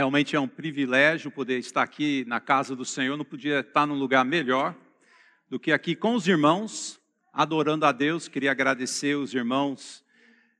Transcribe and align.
Realmente 0.00 0.34
é 0.34 0.40
um 0.40 0.48
privilégio 0.48 1.30
poder 1.30 1.58
estar 1.58 1.82
aqui 1.82 2.24
na 2.26 2.40
casa 2.40 2.74
do 2.74 2.86
Senhor, 2.86 3.18
não 3.18 3.24
podia 3.24 3.60
estar 3.60 3.84
num 3.84 3.98
lugar 3.98 4.24
melhor 4.24 4.74
do 5.46 5.60
que 5.60 5.70
aqui 5.72 5.94
com 5.94 6.14
os 6.14 6.26
irmãos, 6.26 6.98
adorando 7.30 7.84
a 7.84 7.92
Deus. 7.92 8.26
Queria 8.26 8.50
agradecer 8.50 9.14
os 9.14 9.34
irmãos 9.34 10.02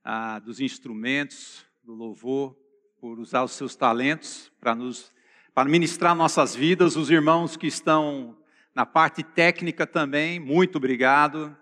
ah, 0.04 0.40
dos 0.40 0.60
instrumentos, 0.60 1.64
do 1.82 1.94
louvor, 1.94 2.54
por 3.00 3.18
usar 3.18 3.42
os 3.42 3.52
seus 3.52 3.74
talentos 3.74 4.52
para 4.60 4.74
nos 4.74 5.10
para 5.54 5.70
ministrar 5.70 6.14
nossas 6.14 6.54
vidas, 6.54 6.94
os 6.94 7.10
irmãos 7.10 7.56
que 7.56 7.66
estão 7.66 8.36
na 8.74 8.84
parte 8.84 9.22
técnica 9.22 9.86
também, 9.86 10.38
muito 10.38 10.76
obrigado. 10.76 11.56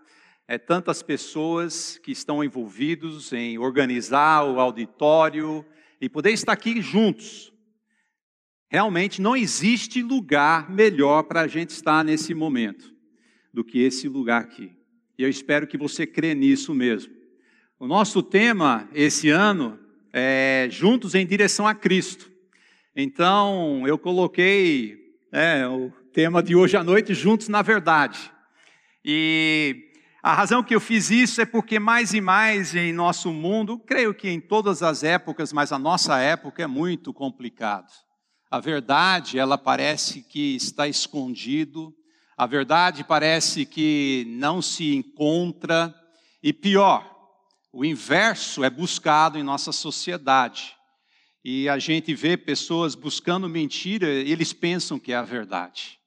É, 0.48 0.58
tantas 0.58 1.00
pessoas 1.00 1.96
que 1.98 2.10
estão 2.10 2.42
envolvidos 2.42 3.32
em 3.32 3.56
organizar 3.56 4.42
o 4.42 4.58
auditório 4.58 5.64
e 6.00 6.08
poder 6.08 6.32
estar 6.32 6.54
aqui 6.54 6.82
juntos. 6.82 7.56
Realmente 8.70 9.22
não 9.22 9.34
existe 9.34 10.02
lugar 10.02 10.70
melhor 10.70 11.22
para 11.22 11.40
a 11.42 11.48
gente 11.48 11.70
estar 11.70 12.04
nesse 12.04 12.34
momento 12.34 12.94
do 13.52 13.64
que 13.64 13.78
esse 13.80 14.08
lugar 14.08 14.42
aqui. 14.42 14.76
E 15.16 15.22
eu 15.22 15.28
espero 15.28 15.66
que 15.66 15.78
você 15.78 16.06
crê 16.06 16.34
nisso 16.34 16.74
mesmo. 16.74 17.12
O 17.80 17.86
nosso 17.86 18.22
tema 18.22 18.88
esse 18.92 19.30
ano 19.30 19.78
é 20.12 20.68
Juntos 20.70 21.14
em 21.14 21.26
Direção 21.26 21.66
a 21.66 21.74
Cristo. 21.74 22.30
Então, 22.94 23.86
eu 23.86 23.96
coloquei 23.96 25.16
é, 25.32 25.66
o 25.66 25.90
tema 26.12 26.42
de 26.42 26.54
hoje 26.54 26.76
à 26.76 26.84
noite, 26.84 27.14
Juntos 27.14 27.48
na 27.48 27.62
Verdade. 27.62 28.30
E 29.04 29.92
a 30.22 30.34
razão 30.34 30.62
que 30.62 30.74
eu 30.74 30.80
fiz 30.80 31.10
isso 31.10 31.40
é 31.40 31.46
porque 31.46 31.78
mais 31.78 32.12
e 32.12 32.20
mais 32.20 32.74
em 32.74 32.92
nosso 32.92 33.32
mundo, 33.32 33.78
creio 33.78 34.12
que 34.12 34.28
em 34.28 34.40
todas 34.40 34.82
as 34.82 35.02
épocas, 35.02 35.52
mas 35.52 35.72
a 35.72 35.78
nossa 35.78 36.18
época 36.18 36.62
é 36.62 36.66
muito 36.66 37.14
complicado. 37.14 37.90
A 38.50 38.60
verdade, 38.60 39.38
ela 39.38 39.58
parece 39.58 40.22
que 40.22 40.56
está 40.56 40.88
escondido, 40.88 41.94
a 42.34 42.46
verdade 42.46 43.04
parece 43.04 43.66
que 43.66 44.24
não 44.28 44.62
se 44.62 44.94
encontra, 44.94 45.94
e 46.42 46.52
pior, 46.52 47.04
o 47.70 47.84
inverso 47.84 48.64
é 48.64 48.70
buscado 48.70 49.38
em 49.38 49.42
nossa 49.42 49.70
sociedade. 49.70 50.74
E 51.44 51.68
a 51.68 51.78
gente 51.78 52.14
vê 52.14 52.36
pessoas 52.36 52.94
buscando 52.94 53.48
mentira, 53.48 54.08
eles 54.08 54.52
pensam 54.52 54.98
que 54.98 55.12
é 55.12 55.16
a 55.16 55.22
verdade. 55.22 55.98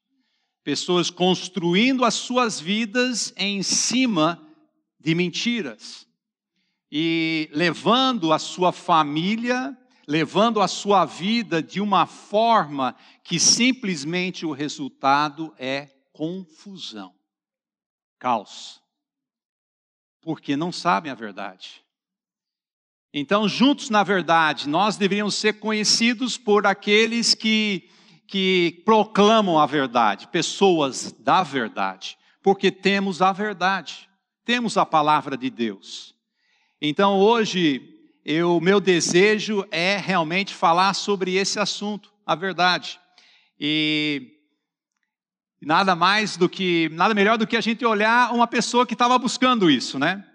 Pessoas 0.63 1.09
construindo 1.09 2.03
as 2.03 2.15
suas 2.15 2.59
vidas 2.59 3.33
em 3.37 3.61
cima 3.61 4.41
de 4.99 5.13
mentiras. 5.13 6.07
E 6.91 7.49
levando 7.53 8.33
a 8.33 8.39
sua 8.39 8.71
família, 8.71 9.77
levando 10.07 10.61
a 10.61 10.67
sua 10.67 11.05
vida 11.05 11.61
de 11.61 11.79
uma 11.79 12.05
forma 12.05 12.95
que 13.23 13.39
simplesmente 13.39 14.45
o 14.45 14.51
resultado 14.51 15.53
é 15.57 15.89
confusão, 16.11 17.13
caos. 18.19 18.81
Porque 20.21 20.55
não 20.55 20.71
sabem 20.71 21.11
a 21.11 21.15
verdade. 21.15 21.83
Então, 23.13 23.47
juntos 23.47 23.89
na 23.89 24.03
verdade, 24.03 24.69
nós 24.69 24.95
deveríamos 24.95 25.35
ser 25.35 25.59
conhecidos 25.59 26.37
por 26.37 26.65
aqueles 26.65 27.33
que, 27.33 27.89
que 28.27 28.81
proclamam 28.85 29.59
a 29.59 29.65
verdade, 29.65 30.27
pessoas 30.27 31.11
da 31.11 31.43
verdade, 31.43 32.17
porque 32.41 32.71
temos 32.71 33.21
a 33.21 33.33
verdade, 33.33 34.09
temos 34.45 34.77
a 34.77 34.85
palavra 34.85 35.35
de 35.35 35.49
Deus. 35.49 36.15
Então, 36.81 37.19
hoje, 37.19 37.90
o 38.43 38.59
meu 38.59 38.79
desejo 38.79 39.65
é 39.71 39.97
realmente 39.97 40.53
falar 40.53 40.93
sobre 40.93 41.35
esse 41.35 41.59
assunto, 41.59 42.13
a 42.25 42.35
verdade. 42.35 42.99
E 43.59 44.31
nada 45.61 45.95
mais 45.95 46.37
do 46.37 46.49
que, 46.49 46.89
nada 46.89 47.13
melhor 47.13 47.37
do 47.37 47.47
que 47.47 47.57
a 47.57 47.61
gente 47.61 47.85
olhar 47.85 48.33
uma 48.33 48.47
pessoa 48.47 48.85
que 48.85 48.93
estava 48.93 49.17
buscando 49.17 49.69
isso, 49.69 49.97
né? 49.99 50.25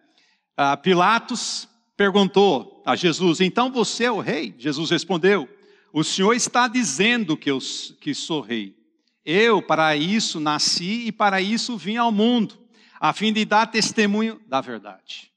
Uh, 0.59 0.77
Pilatos 0.83 1.69
perguntou 1.97 2.83
a 2.85 2.97
Jesus: 2.97 3.41
Então 3.41 3.71
você 3.71 4.05
é 4.05 4.11
o 4.11 4.21
rei? 4.21 4.55
Jesus 4.59 4.91
respondeu: 4.91 5.49
O 5.93 6.03
Senhor 6.03 6.35
está 6.35 6.67
dizendo 6.69 7.37
que 7.37 7.51
eu 7.51 7.59
que 8.01 8.15
sou 8.15 8.41
rei. 8.41 8.77
Eu 9.25 9.61
para 9.61 9.97
isso 9.97 10.39
nasci 10.39 11.07
e 11.07 11.13
para 11.13 11.41
isso 11.41 11.77
vim 11.77 11.97
ao 11.97 12.13
mundo, 12.13 12.57
a 13.01 13.13
fim 13.13 13.33
de 13.33 13.45
dar 13.45 13.67
testemunho 13.67 14.41
da 14.47 14.61
verdade. 14.61 15.33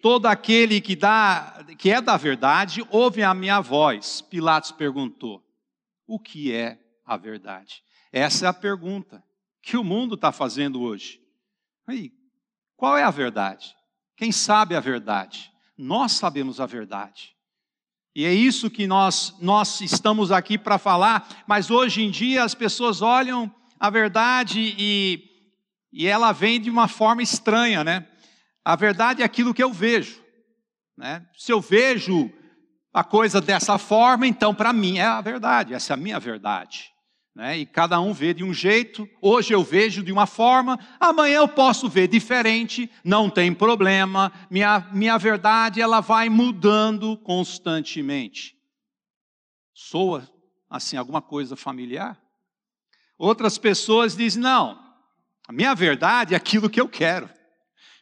Todo 0.00 0.26
aquele 0.26 0.80
que 0.80 0.96
dá, 0.96 1.64
que 1.78 1.90
é 1.90 2.00
da 2.00 2.16
verdade, 2.16 2.86
ouve 2.90 3.22
a 3.22 3.34
minha 3.34 3.60
voz. 3.60 4.20
Pilatos 4.20 4.72
perguntou: 4.72 5.42
O 6.06 6.18
que 6.18 6.52
é 6.52 6.78
a 7.04 7.16
verdade? 7.16 7.82
Essa 8.12 8.46
é 8.46 8.48
a 8.48 8.54
pergunta 8.54 9.22
que 9.62 9.76
o 9.76 9.84
mundo 9.84 10.14
está 10.14 10.32
fazendo 10.32 10.80
hoje. 10.80 11.20
Aí, 11.86 12.12
qual 12.76 12.96
é 12.96 13.02
a 13.02 13.10
verdade? 13.10 13.74
Quem 14.16 14.32
sabe 14.32 14.74
a 14.74 14.80
verdade? 14.80 15.50
nós 15.80 16.12
sabemos 16.12 16.60
a 16.60 16.66
verdade. 16.66 17.34
E 18.14 18.26
é 18.26 18.32
isso 18.32 18.70
que 18.70 18.86
nós, 18.86 19.34
nós 19.40 19.80
estamos 19.80 20.30
aqui 20.30 20.58
para 20.58 20.76
falar, 20.76 21.44
mas 21.46 21.70
hoje 21.70 22.02
em 22.02 22.10
dia 22.10 22.44
as 22.44 22.54
pessoas 22.54 23.00
olham 23.00 23.52
a 23.78 23.88
verdade 23.88 24.74
e, 24.78 25.24
e 25.90 26.06
ela 26.06 26.32
vem 26.32 26.60
de 26.60 26.68
uma 26.68 26.86
forma 26.86 27.22
estranha, 27.22 27.82
né? 27.82 28.06
A 28.64 28.76
verdade 28.76 29.22
é 29.22 29.24
aquilo 29.24 29.54
que 29.54 29.62
eu 29.62 29.72
vejo. 29.72 30.22
Né? 30.96 31.26
Se 31.36 31.52
eu 31.52 31.60
vejo 31.60 32.30
a 32.92 33.02
coisa 33.04 33.40
dessa 33.40 33.78
forma, 33.78 34.26
então 34.26 34.54
para 34.54 34.72
mim 34.72 34.98
é 34.98 35.06
a 35.06 35.20
verdade, 35.20 35.74
essa 35.74 35.92
é 35.92 35.94
a 35.94 35.96
minha 35.96 36.18
verdade 36.18 36.90
né? 37.34 37.58
e 37.58 37.66
cada 37.66 38.00
um 38.00 38.12
vê 38.12 38.34
de 38.34 38.44
um 38.44 38.52
jeito. 38.52 39.08
Hoje 39.20 39.54
eu 39.54 39.62
vejo 39.62 40.02
de 40.02 40.12
uma 40.12 40.26
forma, 40.26 40.78
amanhã 40.98 41.38
eu 41.38 41.48
posso 41.48 41.88
ver 41.88 42.08
diferente, 42.08 42.90
não 43.04 43.30
tem 43.30 43.54
problema. 43.54 44.32
Minha, 44.50 44.86
minha 44.92 45.16
verdade 45.18 45.80
ela 45.80 46.00
vai 46.00 46.28
mudando 46.28 47.16
constantemente. 47.16 48.56
Soa 49.72 50.28
assim 50.68 50.96
alguma 50.96 51.22
coisa 51.22 51.56
familiar? 51.56 52.20
Outras 53.16 53.58
pessoas 53.58 54.16
dizem: 54.16 54.42
não, 54.42 54.78
a 55.48 55.52
minha 55.52 55.74
verdade 55.74 56.34
é 56.34 56.36
aquilo 56.36 56.68
que 56.68 56.80
eu 56.80 56.88
quero. 56.88 57.28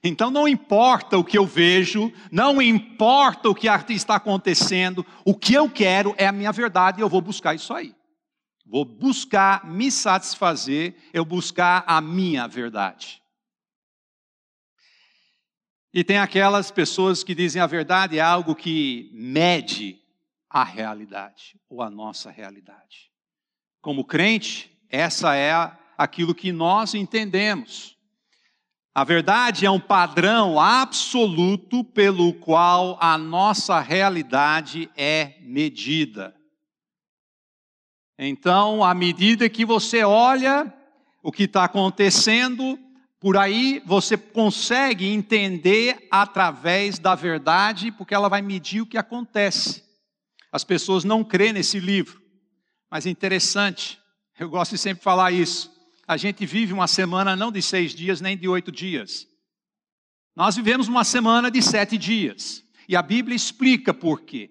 Então 0.02 0.30
não 0.30 0.46
importa 0.46 1.18
o 1.18 1.24
que 1.24 1.36
eu 1.36 1.44
vejo, 1.44 2.12
não 2.30 2.62
importa 2.62 3.48
o 3.48 3.54
que 3.54 3.68
está 3.90 4.14
acontecendo, 4.14 5.04
o 5.24 5.34
que 5.34 5.54
eu 5.54 5.68
quero 5.68 6.14
é 6.16 6.26
a 6.26 6.32
minha 6.32 6.52
verdade 6.52 7.00
e 7.00 7.02
eu 7.02 7.08
vou 7.08 7.20
buscar 7.20 7.54
isso 7.54 7.74
aí. 7.74 7.94
Vou 8.64 8.84
buscar 8.84 9.66
me 9.66 9.90
satisfazer, 9.90 10.94
eu 11.12 11.24
buscar 11.24 11.84
a 11.86 12.00
minha 12.00 12.46
verdade. 12.46 13.22
E 15.92 16.04
tem 16.04 16.18
aquelas 16.18 16.70
pessoas 16.70 17.24
que 17.24 17.34
dizem 17.34 17.60
a 17.60 17.66
verdade 17.66 18.18
é 18.18 18.20
algo 18.20 18.54
que 18.54 19.10
mede 19.12 19.98
a 20.48 20.62
realidade 20.62 21.58
ou 21.68 21.82
a 21.82 21.90
nossa 21.90 22.30
realidade. 22.30 23.10
Como 23.80 24.04
crente, 24.04 24.70
essa 24.88 25.34
é 25.34 25.52
aquilo 25.96 26.34
que 26.34 26.52
nós 26.52 26.94
entendemos. 26.94 27.97
A 28.98 29.04
verdade 29.04 29.64
é 29.64 29.70
um 29.70 29.78
padrão 29.78 30.58
absoluto 30.58 31.84
pelo 31.84 32.34
qual 32.34 32.98
a 33.00 33.16
nossa 33.16 33.78
realidade 33.78 34.90
é 34.96 35.36
medida. 35.40 36.34
Então, 38.18 38.82
à 38.82 38.92
medida 38.94 39.48
que 39.48 39.64
você 39.64 40.02
olha 40.02 40.74
o 41.22 41.30
que 41.30 41.44
está 41.44 41.62
acontecendo, 41.62 42.76
por 43.20 43.36
aí 43.36 43.80
você 43.86 44.16
consegue 44.16 45.06
entender 45.06 46.08
através 46.10 46.98
da 46.98 47.14
verdade, 47.14 47.92
porque 47.92 48.16
ela 48.16 48.28
vai 48.28 48.42
medir 48.42 48.80
o 48.80 48.86
que 48.86 48.98
acontece. 48.98 49.84
As 50.50 50.64
pessoas 50.64 51.04
não 51.04 51.22
crêem 51.22 51.52
nesse 51.52 51.78
livro, 51.78 52.20
mas 52.90 53.06
é 53.06 53.10
interessante, 53.10 53.96
eu 54.40 54.50
gosto 54.50 54.72
de 54.72 54.78
sempre 54.78 55.04
falar 55.04 55.30
isso. 55.30 55.77
A 56.08 56.16
gente 56.16 56.46
vive 56.46 56.72
uma 56.72 56.88
semana 56.88 57.36
não 57.36 57.52
de 57.52 57.60
seis 57.60 57.94
dias, 57.94 58.18
nem 58.18 58.34
de 58.34 58.48
oito 58.48 58.72
dias. 58.72 59.28
Nós 60.34 60.56
vivemos 60.56 60.88
uma 60.88 61.04
semana 61.04 61.50
de 61.50 61.60
sete 61.60 61.98
dias. 61.98 62.64
E 62.88 62.96
a 62.96 63.02
Bíblia 63.02 63.36
explica 63.36 63.92
por 63.92 64.22
quê. 64.22 64.50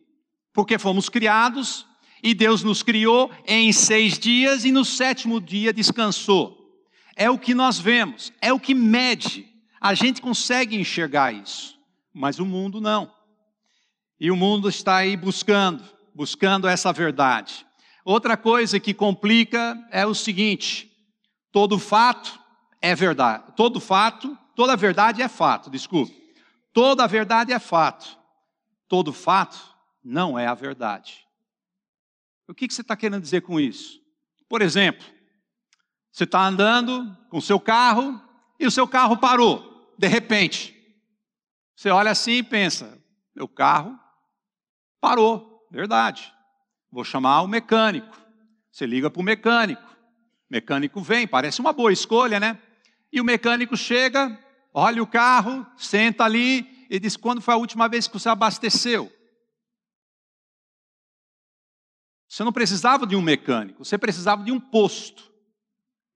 Porque 0.54 0.78
fomos 0.78 1.10
criados 1.10 1.84
e 2.22 2.36
Deus 2.36 2.62
nos 2.62 2.84
criou 2.84 3.32
em 3.48 3.74
seis 3.74 4.20
dias 4.20 4.66
e 4.66 4.72
no 4.72 4.86
sétimo 4.86 5.42
dia 5.42 5.74
descansou. 5.74 6.56
É 7.16 7.28
o 7.28 7.40
que 7.40 7.56
nós 7.56 7.80
vemos, 7.80 8.32
é 8.40 8.54
o 8.54 8.60
que 8.60 8.76
mede. 8.76 9.48
A 9.82 9.96
gente 9.96 10.22
consegue 10.22 10.76
enxergar 10.76 11.34
isso, 11.34 11.80
mas 12.14 12.38
o 12.38 12.46
mundo 12.46 12.80
não. 12.80 13.12
E 14.20 14.30
o 14.30 14.36
mundo 14.36 14.70
está 14.70 14.98
aí 14.98 15.18
buscando, 15.18 15.84
buscando 16.14 16.68
essa 16.68 16.94
verdade. 16.94 17.66
Outra 18.06 18.38
coisa 18.38 18.80
que 18.80 18.94
complica 18.94 19.76
é 19.92 20.06
o 20.06 20.14
seguinte: 20.14 20.87
todo 21.58 21.80
fato 21.80 22.40
é 22.80 22.94
verdade. 22.94 23.52
Todo 23.56 23.80
fato, 23.80 24.38
toda 24.56 24.76
verdade 24.76 25.24
é 25.24 25.28
fato, 25.28 25.72
desculpe. 25.72 26.16
Toda 26.72 27.08
verdade 27.08 27.52
é 27.52 27.58
fato. 27.58 28.16
Todo 28.88 29.12
fato 29.12 29.58
não 30.04 30.38
é 30.38 30.46
a 30.46 30.54
verdade. 30.54 31.28
O 32.48 32.54
que, 32.54 32.68
que 32.68 32.76
você 32.76 32.82
está 32.82 32.96
querendo 32.96 33.24
dizer 33.24 33.42
com 33.42 33.60
isso? 33.60 34.00
Por 34.48 34.62
exemplo, 34.62 35.04
você 36.12 36.26
está 36.26 36.46
andando 36.46 37.18
com 37.28 37.40
o 37.40 37.42
seu 37.42 37.60
carro 37.60 38.22
e 38.60 38.68
o 38.68 38.72
seu 38.72 38.88
carro 38.88 39.18
parou, 39.18 39.96
de 39.98 40.08
repente. 40.08 40.76
Você 41.76 41.90
olha 41.90 42.12
assim 42.12 42.34
e 42.34 42.44
pensa: 42.44 43.04
meu 43.36 43.48
carro 43.48 44.00
parou, 45.02 45.68
verdade. 45.72 46.32
Vou 46.92 47.04
chamar 47.04 47.42
o 47.42 47.48
mecânico. 47.48 48.16
Você 48.72 48.86
liga 48.86 49.10
para 49.10 49.22
o 49.22 49.26
mecânico. 49.26 49.97
Mecânico 50.50 51.02
vem, 51.02 51.28
parece 51.28 51.60
uma 51.60 51.74
boa 51.74 51.92
escolha, 51.92 52.40
né? 52.40 52.60
E 53.12 53.20
o 53.20 53.26
mecânico 53.26 53.76
chega, 53.76 54.40
olha 54.74 55.02
o 55.02 55.08
carro, 55.08 55.66
senta 55.78 56.24
ali 56.24 56.88
e 56.90 57.00
diz: 57.00 57.18
quando 57.18 57.42
foi 57.42 57.54
a 57.54 57.58
última 57.58 57.88
vez 57.88 58.08
que 58.08 58.14
você 58.14 58.30
abasteceu? 58.30 59.12
Você 62.30 62.44
não 62.44 62.52
precisava 62.52 63.08
de 63.08 63.16
um 63.16 63.22
mecânico, 63.22 63.84
você 63.84 63.98
precisava 63.98 64.44
de 64.44 64.52
um 64.52 64.60
posto 64.60 65.32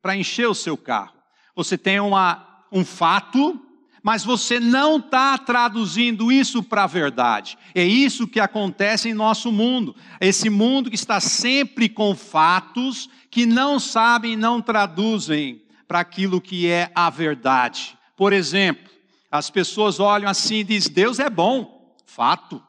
para 0.02 0.16
encher 0.16 0.48
o 0.48 0.56
seu 0.56 0.78
carro. 0.78 1.16
Você 1.56 1.78
tem 1.78 2.00
uma, 2.00 2.66
um 2.72 2.84
fato, 2.84 3.60
mas 4.04 4.24
você 4.24 4.60
não 4.60 4.98
está 4.98 5.38
traduzindo 5.38 6.32
isso 6.32 6.64
para 6.64 6.84
a 6.84 6.88
verdade. 6.88 7.58
É 7.74 7.84
isso 7.84 8.28
que 8.28 8.40
acontece 8.40 9.10
em 9.10 9.14
nosso 9.14 9.52
mundo. 9.52 9.96
Esse 10.20 10.50
mundo 10.50 10.90
que 10.90 10.96
está 10.96 11.20
sempre 11.20 11.88
com 11.88 12.16
fatos 12.16 13.10
que 13.32 13.46
não 13.46 13.80
sabem, 13.80 14.36
não 14.36 14.62
traduzem 14.62 15.66
para 15.88 16.02
aquilo 16.02 16.42
que 16.42 16.70
é 16.70 16.92
a 16.94 17.10
verdade. 17.10 17.98
Por 18.18 18.34
exemplo, 18.34 18.92
as 19.32 19.50
pessoas 19.50 20.00
olham 20.02 20.30
assim 20.30 20.58
e 20.58 20.64
dizem: 20.66 20.92
Deus 20.92 21.18
é 21.18 21.30
bom, 21.30 21.96
fato. 22.06 22.62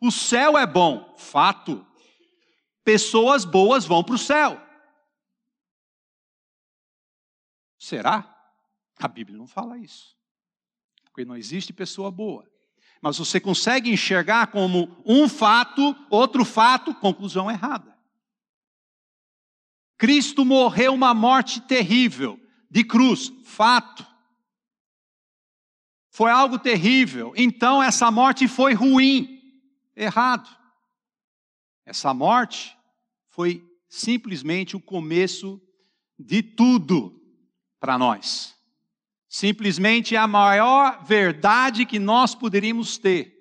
O 0.00 0.12
céu 0.12 0.56
é 0.56 0.66
bom, 0.66 1.14
fato. 1.18 1.84
Pessoas 2.84 3.44
boas 3.44 3.84
vão 3.84 4.04
para 4.04 4.14
o 4.14 4.18
céu. 4.18 4.60
Será? 7.78 8.30
A 8.98 9.08
Bíblia 9.08 9.36
não 9.36 9.46
fala 9.46 9.76
isso. 9.78 10.16
Porque 11.04 11.24
não 11.24 11.36
existe 11.36 11.72
pessoa 11.72 12.10
boa. 12.10 12.48
Mas 13.00 13.18
você 13.18 13.40
consegue 13.40 13.90
enxergar 13.90 14.46
como 14.46 15.02
um 15.04 15.28
fato, 15.28 15.94
outro 16.08 16.44
fato, 16.44 16.94
conclusão 16.94 17.50
errada. 17.50 17.93
Cristo 20.04 20.44
morreu 20.44 20.92
uma 20.92 21.14
morte 21.14 21.62
terrível, 21.62 22.38
de 22.70 22.84
cruz, 22.84 23.32
fato. 23.42 24.06
Foi 26.10 26.30
algo 26.30 26.58
terrível. 26.58 27.32
Então 27.34 27.82
essa 27.82 28.10
morte 28.10 28.46
foi 28.46 28.74
ruim, 28.74 29.40
errado. 29.96 30.46
Essa 31.86 32.12
morte 32.12 32.76
foi 33.30 33.66
simplesmente 33.88 34.76
o 34.76 34.80
começo 34.80 35.58
de 36.18 36.42
tudo 36.42 37.18
para 37.80 37.96
nós. 37.96 38.54
Simplesmente 39.26 40.14
a 40.16 40.26
maior 40.26 41.02
verdade 41.02 41.86
que 41.86 41.98
nós 41.98 42.34
poderíamos 42.34 42.98
ter. 42.98 43.34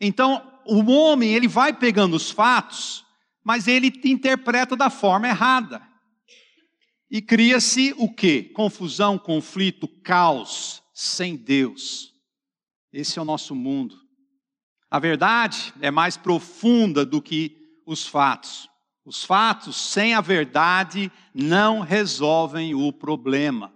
Então, 0.00 0.60
o 0.66 0.82
homem, 0.90 1.32
ele 1.32 1.46
vai 1.46 1.72
pegando 1.72 2.16
os 2.16 2.32
fatos, 2.32 3.06
mas 3.48 3.66
ele 3.66 3.90
interpreta 4.04 4.76
da 4.76 4.90
forma 4.90 5.26
errada. 5.26 5.80
E 7.10 7.22
cria-se 7.22 7.94
o 7.96 8.12
quê? 8.12 8.42
Confusão, 8.42 9.18
conflito, 9.18 9.88
caos, 9.88 10.82
sem 10.92 11.34
Deus. 11.34 12.12
Esse 12.92 13.18
é 13.18 13.22
o 13.22 13.24
nosso 13.24 13.54
mundo. 13.54 13.96
A 14.90 14.98
verdade 14.98 15.72
é 15.80 15.90
mais 15.90 16.14
profunda 16.14 17.06
do 17.06 17.22
que 17.22 17.56
os 17.86 18.06
fatos. 18.06 18.68
Os 19.02 19.24
fatos 19.24 19.76
sem 19.76 20.12
a 20.12 20.20
verdade 20.20 21.10
não 21.32 21.80
resolvem 21.80 22.74
o 22.74 22.92
problema. 22.92 23.74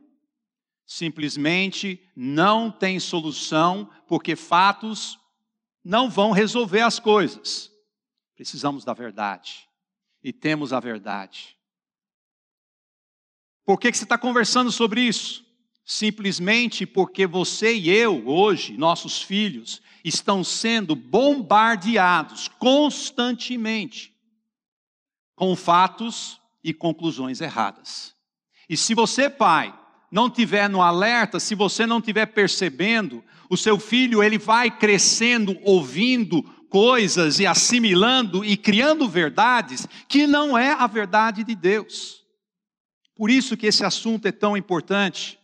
Simplesmente 0.85 1.99
não 2.15 2.71
tem 2.71 3.01
solução, 3.01 3.89
porque 4.07 4.37
fatos 4.37 5.19
não 5.83 6.11
vão 6.11 6.31
resolver 6.31 6.83
as 6.83 6.99
coisas. 6.99 7.72
Precisamos 8.35 8.85
da 8.85 8.93
verdade. 8.93 9.69
E 10.23 10.33
temos 10.33 10.73
a 10.73 10.81
verdade. 10.81 11.57
Por 13.65 13.79
que, 13.79 13.91
que 13.91 13.99
você 13.99 14.05
está 14.05 14.19
conversando 14.19 14.71
sobre 14.71 15.03
isso? 15.03 15.45
simplesmente 15.85 16.87
porque 16.87 17.27
você 17.27 17.75
e 17.75 17.91
eu, 17.91 18.27
hoje, 18.29 18.77
nossos 18.77 19.21
filhos, 19.21 19.81
estão 20.05 20.43
sendo 20.43 20.95
bombardeados 20.95 22.49
constantemente 22.49 24.15
com 25.35 25.55
fatos 25.57 26.41
e 26.63 26.73
conclusões 26.73 27.41
erradas. 27.41 28.15
E 28.69 28.77
se 28.77 28.95
você, 28.95 29.29
pai, 29.29 29.77
não 30.11 30.31
tiver 30.31 30.69
no 30.69 30.83
alerta, 30.83 31.41
se 31.41 31.55
você 31.55 31.87
não 31.87 32.01
tiver 32.01 32.27
percebendo, 32.27 33.25
o 33.51 33.57
seu 33.57 33.79
filho 33.79 34.23
ele 34.23 34.39
vai 34.39 34.71
crescendo 34.71 35.59
ouvindo 35.63 36.43
coisas 36.73 37.39
e 37.39 37.47
assimilando 37.47 38.43
e 38.43 38.57
criando 38.57 39.07
verdades 39.07 39.87
que 40.09 40.27
não 40.27 40.57
é 40.57 40.73
a 40.73 40.87
verdade 40.87 41.45
de 41.45 41.55
Deus. 41.55 42.25
Por 43.15 43.29
isso 43.31 43.59
que 43.59 43.67
esse 43.67 43.85
assunto 43.85 44.25
é 44.25 44.33
tão 44.33 44.57
importante. 44.57 45.39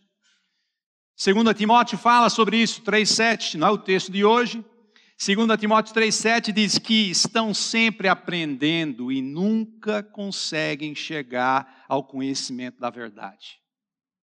Segundo 1.15 1.53
Timóteo 1.53 1.99
fala 1.99 2.31
sobre 2.31 2.57
isso, 2.57 2.81
3:7, 2.81 3.59
não 3.59 3.67
é 3.67 3.69
o 3.69 3.77
texto 3.77 4.11
de 4.11 4.25
hoje. 4.25 4.65
Segundo 5.15 5.55
Timóteo 5.55 5.93
3:7 5.93 6.51
diz 6.51 6.79
que 6.79 7.11
estão 7.11 7.53
sempre 7.53 8.07
aprendendo 8.07 9.11
e 9.11 9.21
nunca 9.21 10.01
conseguem 10.01 10.95
chegar 10.95 11.85
ao 11.87 12.03
conhecimento 12.03 12.79
da 12.79 12.89
verdade. 12.89 13.59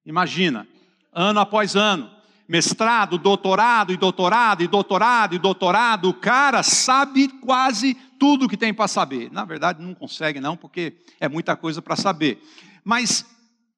Imagina, 0.05 0.67
ano 1.13 1.39
após 1.39 1.77
ano, 1.77 2.11
mestrado, 2.49 3.19
doutorado 3.19 3.93
e 3.93 3.97
doutorado 3.97 4.63
e 4.63 4.67
doutorado 4.67 5.35
e 5.35 5.39
doutorado, 5.39 6.09
o 6.09 6.15
cara 6.15 6.63
sabe 6.63 7.29
quase 7.41 7.95
tudo 8.19 8.49
que 8.49 8.57
tem 8.57 8.73
para 8.73 8.89
saber. 8.89 9.31
Na 9.31 9.45
verdade, 9.45 9.83
não 9.83 9.95
consegue 9.95 10.41
não, 10.41 10.57
porque 10.57 10.97
é 11.21 11.29
muita 11.29 11.55
coisa 11.55 11.83
para 11.83 11.95
saber. 11.95 12.43
Mas 12.83 13.27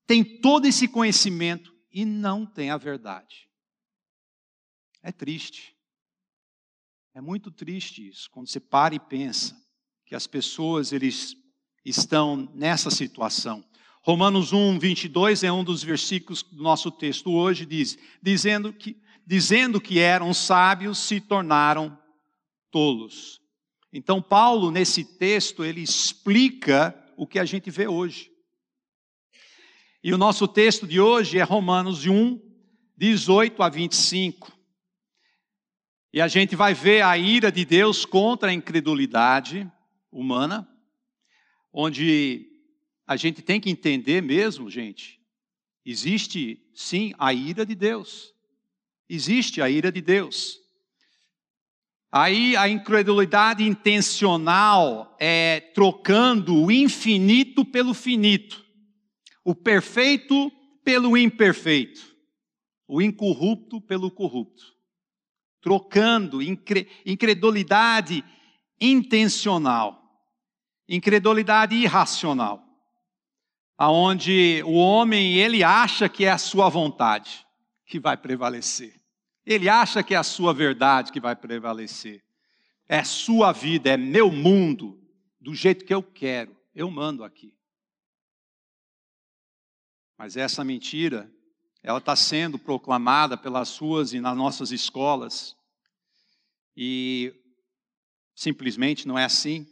tem 0.07 0.23
todo 0.23 0.67
esse 0.67 0.87
conhecimento 0.87 1.75
e 1.93 2.05
não 2.05 2.47
tem 2.47 2.71
a 2.71 2.77
verdade. 2.77 3.49
É 5.03 5.11
triste. 5.11 5.75
É 7.13 7.21
muito 7.21 7.51
triste 7.51 8.09
isso, 8.09 8.31
quando 8.31 8.49
você 8.49 8.61
para 8.61 8.95
e 8.95 9.01
pensa 9.01 9.61
que 10.07 10.15
as 10.15 10.29
pessoas 10.29 10.93
eles 10.93 11.35
estão 11.85 12.49
nessa 12.55 12.89
situação. 12.89 13.65
Romanos 14.03 14.53
1, 14.53 14.79
22 14.79 15.45
é 15.45 15.53
um 15.53 15.63
dos 15.63 15.83
versículos 15.83 16.43
do 16.43 16.63
nosso 16.63 16.91
texto 16.91 17.33
hoje, 17.33 17.67
diz, 17.67 17.99
dizendo 18.23 18.73
que, 18.73 18.97
dizendo 19.27 19.81
que 19.81 19.99
eram 19.99 20.33
sábios, 20.33 20.99
se 20.99 21.21
tornaram 21.21 21.99
tolos. 22.71 23.41
Então, 23.93 24.23
Paulo, 24.23 24.71
nesse 24.71 25.05
texto, 25.05 25.65
ele 25.65 25.83
explica 25.83 26.97
o 27.17 27.27
que 27.27 27.39
a 27.39 27.45
gente 27.45 27.71
vê 27.71 27.87
hoje. 27.87 28.31
E 30.03 30.15
o 30.15 30.19
nosso 30.19 30.49
texto 30.49 30.87
de 30.87 30.99
hoje 30.99 31.39
é 31.39 31.43
Romanos 31.43 32.07
1, 32.07 32.41
18 32.97 33.63
a 33.63 33.69
25. 33.69 34.51
E 36.13 36.23
a 36.23 36.27
gente 36.27 36.57
vai 36.57 36.73
ver 36.73 37.03
a 37.03 37.19
ira 37.19 37.53
de 37.53 37.67
Deus 37.67 38.07
contra 38.07 38.49
a 38.49 38.55
incredulidade 38.55 39.71
humana, 40.11 40.67
onde 41.71 42.50
a 43.11 43.17
gente 43.17 43.43
tem 43.43 43.61
que 43.61 43.69
entender 43.69 44.23
mesmo, 44.23 44.71
gente, 44.71 45.21
existe 45.85 46.63
sim 46.73 47.13
a 47.19 47.35
ira 47.35 47.67
de 47.67 47.75
Deus. 47.75 48.33
Existe 49.09 49.61
a 49.61 49.69
ira 49.69 49.91
de 49.91 50.01
Deus. 50.01 50.61
Aí 52.13 52.57
a 52.57 52.69
incredulidade 52.69 53.65
intencional 53.65 55.17
é 55.19 55.59
trocando 55.75 56.55
o 56.55 56.71
infinito 56.71 57.65
pelo 57.65 57.95
finito 57.95 58.65
o 59.45 59.55
perfeito 59.57 60.53
pelo 60.85 61.17
imperfeito, 61.17 62.15
o 62.87 63.03
incorrupto 63.03 63.81
pelo 63.81 64.09
corrupto, 64.09 64.63
trocando 65.61 66.39
incredulidade 67.05 68.25
intencional, 68.81 70.01
incredulidade 70.89 71.75
irracional, 71.75 72.70
aonde 73.81 74.63
o 74.67 74.75
homem 74.75 75.39
ele 75.39 75.65
acha 75.65 76.07
que 76.07 76.27
é 76.27 76.31
a 76.31 76.37
sua 76.37 76.69
vontade 76.69 77.47
que 77.87 77.99
vai 77.99 78.15
prevalecer. 78.15 79.01
Ele 79.47 79.71
acha 79.71 80.03
que 80.03 80.13
é 80.13 80.19
a 80.19 80.23
sua 80.23 80.53
verdade 80.53 81.11
que 81.11 81.19
vai 81.19 81.35
prevalecer. 81.35 82.23
É 82.87 83.03
sua 83.03 83.53
vida, 83.53 83.89
é 83.89 83.97
meu 83.97 84.31
mundo, 84.31 85.03
do 85.41 85.55
jeito 85.55 85.87
que 85.87 85.95
eu 85.95 86.03
quero. 86.03 86.55
Eu 86.75 86.91
mando 86.91 87.25
aqui. 87.25 87.57
Mas 90.19 90.37
essa 90.37 90.63
mentira, 90.63 91.33
ela 91.83 92.01
está 92.01 92.15
sendo 92.15 92.59
proclamada 92.59 93.35
pelas 93.35 93.79
ruas 93.79 94.13
e 94.13 94.21
nas 94.21 94.37
nossas 94.37 94.73
escolas. 94.73 95.57
E 96.77 97.33
simplesmente 98.35 99.09
não 99.09 99.19
é 99.19 99.25
assim. 99.25 99.67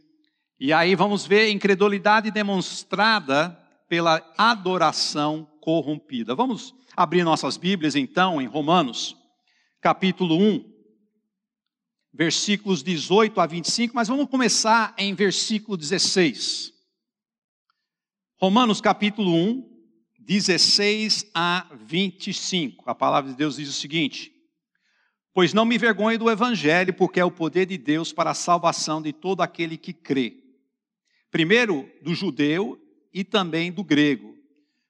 E 0.58 0.72
aí 0.72 0.94
vamos 0.94 1.26
ver 1.26 1.50
incredulidade 1.50 2.30
demonstrada 2.30 3.67
pela 3.88 4.22
adoração 4.36 5.48
corrompida. 5.60 6.34
Vamos 6.34 6.74
abrir 6.96 7.24
nossas 7.24 7.56
Bíblias 7.56 7.96
então 7.96 8.40
em 8.40 8.46
Romanos, 8.46 9.16
capítulo 9.80 10.36
1, 10.36 10.78
versículos 12.12 12.82
18 12.82 13.40
a 13.40 13.46
25, 13.46 13.94
mas 13.94 14.08
vamos 14.08 14.28
começar 14.28 14.94
em 14.98 15.14
versículo 15.14 15.76
16. 15.76 16.72
Romanos 18.36 18.80
capítulo 18.80 19.34
1, 19.34 19.68
16 20.18 21.30
a 21.34 21.66
25. 21.86 22.88
A 22.88 22.94
palavra 22.94 23.30
de 23.30 23.36
Deus 23.36 23.56
diz 23.56 23.68
o 23.68 23.72
seguinte: 23.72 24.32
Pois 25.32 25.54
não 25.54 25.64
me 25.64 25.78
vergonho 25.78 26.18
do 26.18 26.30
evangelho, 26.30 26.92
porque 26.92 27.18
é 27.18 27.24
o 27.24 27.30
poder 27.30 27.66
de 27.66 27.78
Deus 27.78 28.12
para 28.12 28.30
a 28.30 28.34
salvação 28.34 29.00
de 29.00 29.12
todo 29.12 29.40
aquele 29.40 29.76
que 29.76 29.92
crê. 29.92 30.36
Primeiro 31.30 31.90
do 32.02 32.14
judeu 32.14 32.78
e 33.12 33.24
também 33.24 33.72
do 33.72 33.82
grego, 33.84 34.34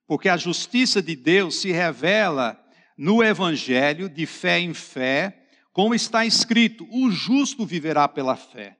porque 0.06 0.28
a 0.28 0.36
justiça 0.36 1.02
de 1.02 1.14
Deus 1.14 1.60
se 1.60 1.70
revela 1.70 2.58
no 2.96 3.22
evangelho 3.22 4.08
de 4.08 4.26
fé 4.26 4.58
em 4.58 4.74
fé, 4.74 5.46
como 5.72 5.94
está 5.94 6.26
escrito: 6.26 6.86
o 6.90 7.10
justo 7.10 7.64
viverá 7.64 8.08
pela 8.08 8.36
fé. 8.36 8.76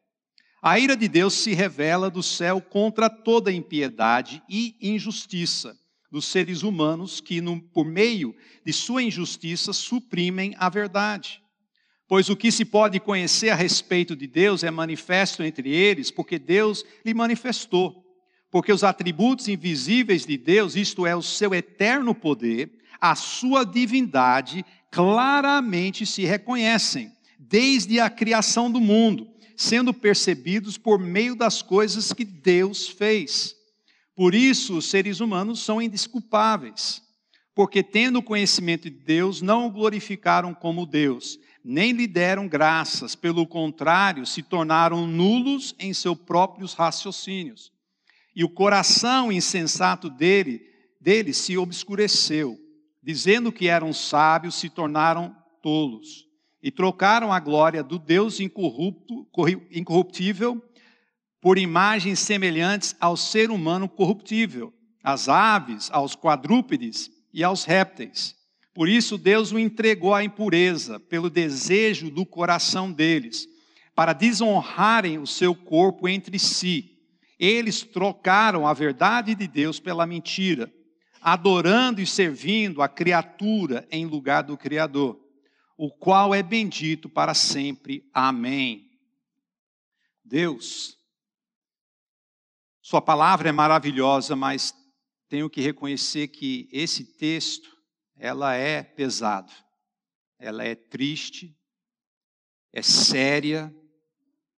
A 0.61 0.78
ira 0.78 0.97
de 0.97 1.07
Deus 1.07 1.35
se 1.35 1.54
revela 1.54 2.11
do 2.11 2.23
céu 2.23 2.61
contra 2.61 3.09
toda 3.09 3.52
impiedade 3.52 4.42
e 4.49 4.76
injustiça 4.80 5.78
dos 6.11 6.25
seres 6.25 6.62
humanos 6.62 7.21
que, 7.21 7.40
no, 7.40 7.61
por 7.61 7.85
meio 7.85 8.35
de 8.64 8.73
sua 8.73 9.02
injustiça, 9.02 9.73
suprimem 9.73 10.54
a 10.59 10.68
verdade. 10.68 11.42
Pois 12.09 12.30
o 12.30 12.37
que 12.37 12.50
se 12.50 12.64
pode 12.64 12.99
conhecer 12.99 13.50
a 13.50 13.54
respeito 13.54 14.16
de 14.16 14.26
Deus 14.26 14.64
é 14.64 14.71
manifesto 14.71 15.42
entre 15.42 15.71
eles, 15.71 16.11
porque 16.11 16.38
Deus 16.38 16.85
lhe 17.04 17.12
manifestou. 17.12 18.08
Porque 18.50 18.73
os 18.73 18.85
atributos 18.85 19.49
invisíveis 19.49 20.25
de 20.25 20.37
Deus, 20.37 20.76
isto 20.76 21.07
é, 21.07 21.14
o 21.14 21.23
seu 21.23 21.55
eterno 21.55 22.14
poder, 22.14 22.71
a 23.00 23.14
sua 23.14 23.64
divindade, 23.64 24.64
claramente 24.90 26.07
se 26.07 26.25
reconhecem, 26.25 27.12
desde 27.38 28.00
a 28.00 28.09
criação 28.09 28.71
do 28.71 28.81
mundo 28.81 29.28
sendo 29.59 29.93
percebidos 29.93 30.78
por 30.78 31.00
meio 31.00 31.35
das 31.35 31.62
coisas 31.62 32.12
que 32.12 32.25
Deus 32.25 32.88
fez. 32.88 33.57
Por 34.14 34.33
isso, 34.33 34.76
os 34.76 34.88
seres 34.88 35.19
humanos 35.19 35.59
são 35.59 35.83
indesculpáveis, 35.83 37.02
porque, 37.57 37.83
tendo 37.83 38.23
conhecimento 38.23 38.85
de 38.85 38.97
Deus, 38.97 39.43
não 39.43 39.67
o 39.67 39.71
glorificaram 39.71 40.55
como 40.55 40.87
Deus, 40.87 41.40
nem 41.64 41.90
lhe 41.90 42.07
deram 42.07 42.47
graças, 42.47 43.17
pelo 43.17 43.45
contrário, 43.49 44.25
se 44.25 44.45
tornaram 44.45 45.09
nulos 45.09 45.75
em 45.76 45.93
seus 45.93 46.17
próprios 46.17 46.73
raciocínios. 46.73 47.73
E 48.38 48.45
o 48.45 48.49
coração 48.49 49.30
insensato 49.33 50.09
dele, 50.09 50.62
dele 51.00 51.35
se 51.35 51.59
obscureceu, 51.59 52.57
dizendo 53.02 53.50
que 53.50 53.66
eram 53.66 53.92
sábios, 53.92 54.54
se 54.54 54.71
tornaram 54.71 55.35
tolos 55.61 56.25
e 56.62 56.71
trocaram 56.71 57.33
a 57.33 57.40
glória 57.40 57.83
do 57.83 57.99
Deus 57.99 58.38
incorruptível 58.38 60.62
por 61.40 61.59
imagens 61.59 62.21
semelhantes 62.21 62.95
ao 63.00 63.16
ser 63.16 63.50
humano 63.50 63.88
corruptível, 63.88 64.73
às 65.02 65.28
aves, 65.28 65.90
aos 65.90 66.14
quadrúpedes 66.14 67.11
e 67.35 67.42
aos 67.42 67.64
répteis. 67.64 68.37
Por 68.73 68.88
isso 68.88 69.18
Deus 69.18 69.50
o 69.50 69.59
entregou 69.59 70.14
à 70.14 70.23
impureza, 70.23 71.00
pelo 71.00 71.28
desejo 71.28 72.09
do 72.09 72.25
coração 72.25 72.92
deles, 72.92 73.49
para 73.97 74.12
desonrarem 74.12 75.18
o 75.18 75.26
seu 75.26 75.57
corpo 75.57 76.09
entre 76.09 76.38
si. 76.38 76.98
Eles 77.38 77.83
trocaram 77.83 78.66
a 78.66 78.73
verdade 78.73 79.35
de 79.35 79.47
Deus 79.47 79.78
pela 79.78 80.07
mentira, 80.07 80.73
adorando 81.21 82.00
e 82.00 82.07
servindo 82.07 82.83
a 82.83 82.88
criatura 82.88 83.87
em 83.90 84.07
lugar 84.07 84.42
do 84.42 84.57
Criador 84.57 85.28
o 85.78 85.88
qual 85.92 86.35
é 86.35 86.42
bendito 86.42 87.09
para 87.09 87.33
sempre. 87.33 88.04
Amém. 88.12 88.90
Deus, 90.25 90.99
Sua 92.83 93.00
palavra 93.00 93.50
é 93.50 93.52
maravilhosa, 93.52 94.35
mas 94.35 94.75
tenho 95.28 95.49
que 95.49 95.61
reconhecer 95.61 96.28
que 96.28 96.68
esse 96.73 97.04
texto, 97.04 97.71
ela 98.16 98.54
é 98.54 98.83
pesado, 98.83 99.52
ela 100.38 100.64
é 100.64 100.75
triste, 100.75 101.54
é 102.73 102.83
séria. 102.83 103.73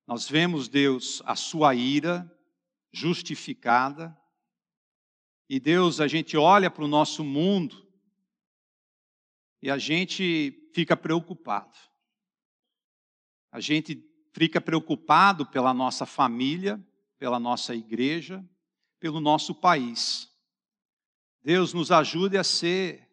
Nós 0.06 0.28
vemos, 0.28 0.68
Deus, 0.68 1.20
a 1.26 1.34
Sua 1.34 1.74
ira 1.74 2.30
justificada. 2.92 4.16
E 5.48 5.58
Deus, 5.58 6.00
a 6.00 6.06
gente 6.06 6.36
olha 6.36 6.70
para 6.70 6.84
o 6.84 6.88
nosso 6.88 7.24
mundo 7.24 7.86
e 9.62 9.70
a 9.70 9.78
gente 9.78 10.70
fica 10.74 10.96
preocupado. 10.96 11.78
A 13.52 13.60
gente 13.60 14.02
fica 14.32 14.60
preocupado 14.60 15.44
pela 15.44 15.74
nossa 15.74 16.06
família, 16.06 16.82
pela 17.18 17.40
nossa 17.40 17.74
igreja, 17.74 18.44
pelo 18.98 19.20
nosso 19.20 19.54
país. 19.54 20.30
Deus 21.42 21.72
nos 21.72 21.90
ajude 21.90 22.36
a 22.36 22.44
ser 22.44 23.08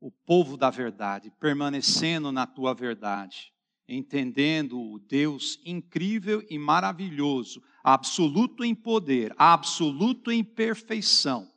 o 0.00 0.10
povo 0.10 0.56
da 0.56 0.70
verdade, 0.70 1.30
permanecendo 1.38 2.32
na 2.32 2.46
tua 2.46 2.74
verdade, 2.74 3.52
entendendo 3.88 4.80
o 4.80 4.98
Deus 4.98 5.58
incrível 5.64 6.44
e 6.50 6.58
maravilhoso, 6.58 7.62
absoluto 7.86 8.64
em 8.64 8.74
poder, 8.74 9.32
absoluto 9.38 10.32
em 10.32 10.42
perfeição, 10.42 11.48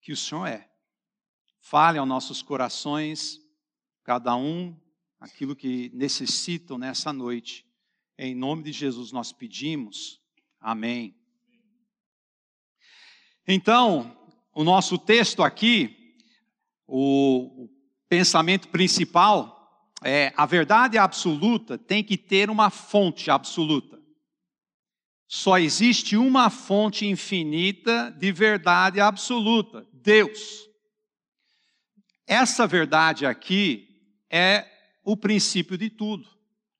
que 0.00 0.10
o 0.10 0.16
Senhor 0.16 0.44
é. 0.44 0.68
Fale 1.60 1.98
aos 1.98 2.08
nossos 2.08 2.42
corações, 2.42 3.40
cada 4.02 4.34
um 4.34 4.76
aquilo 5.20 5.54
que 5.54 5.88
necessitam 5.94 6.76
nessa 6.76 7.12
noite. 7.12 7.64
Em 8.18 8.34
nome 8.34 8.64
de 8.64 8.72
Jesus 8.72 9.12
nós 9.12 9.30
pedimos. 9.30 10.20
Amém. 10.58 11.16
Então, 13.46 14.18
o 14.52 14.64
nosso 14.64 14.98
texto 14.98 15.44
aqui, 15.44 16.16
o, 16.88 17.68
pensamento 18.08 18.66
principal 18.66 19.94
é 20.02 20.34
a 20.36 20.44
verdade 20.44 20.98
absoluta 20.98 21.78
tem 21.78 22.02
que 22.02 22.18
ter 22.18 22.50
uma 22.50 22.68
fonte 22.68 23.30
absoluta. 23.30 24.01
Só 25.34 25.56
existe 25.56 26.14
uma 26.14 26.50
fonte 26.50 27.06
infinita 27.06 28.14
de 28.18 28.30
verdade 28.30 29.00
absoluta: 29.00 29.86
Deus. 29.90 30.68
Essa 32.26 32.66
verdade 32.66 33.24
aqui 33.24 33.88
é 34.28 34.66
o 35.02 35.16
princípio 35.16 35.78
de 35.78 35.88
tudo. 35.88 36.28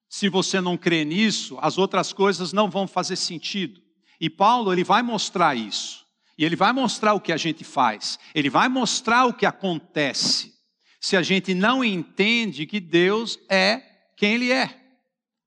Se 0.06 0.28
você 0.28 0.60
não 0.60 0.76
crê 0.76 1.02
nisso, 1.02 1.56
as 1.62 1.78
outras 1.78 2.12
coisas 2.12 2.52
não 2.52 2.68
vão 2.68 2.86
fazer 2.86 3.16
sentido. 3.16 3.80
E 4.20 4.28
Paulo, 4.28 4.70
ele 4.70 4.84
vai 4.84 5.02
mostrar 5.02 5.54
isso. 5.54 6.04
E 6.36 6.44
ele 6.44 6.54
vai 6.54 6.74
mostrar 6.74 7.14
o 7.14 7.20
que 7.22 7.32
a 7.32 7.38
gente 7.38 7.64
faz. 7.64 8.18
Ele 8.34 8.50
vai 8.50 8.68
mostrar 8.68 9.24
o 9.24 9.32
que 9.32 9.46
acontece. 9.46 10.52
Se 11.00 11.16
a 11.16 11.22
gente 11.22 11.54
não 11.54 11.82
entende 11.82 12.66
que 12.66 12.80
Deus 12.80 13.38
é 13.48 13.82
quem 14.14 14.34
ele 14.34 14.52
é, 14.52 14.78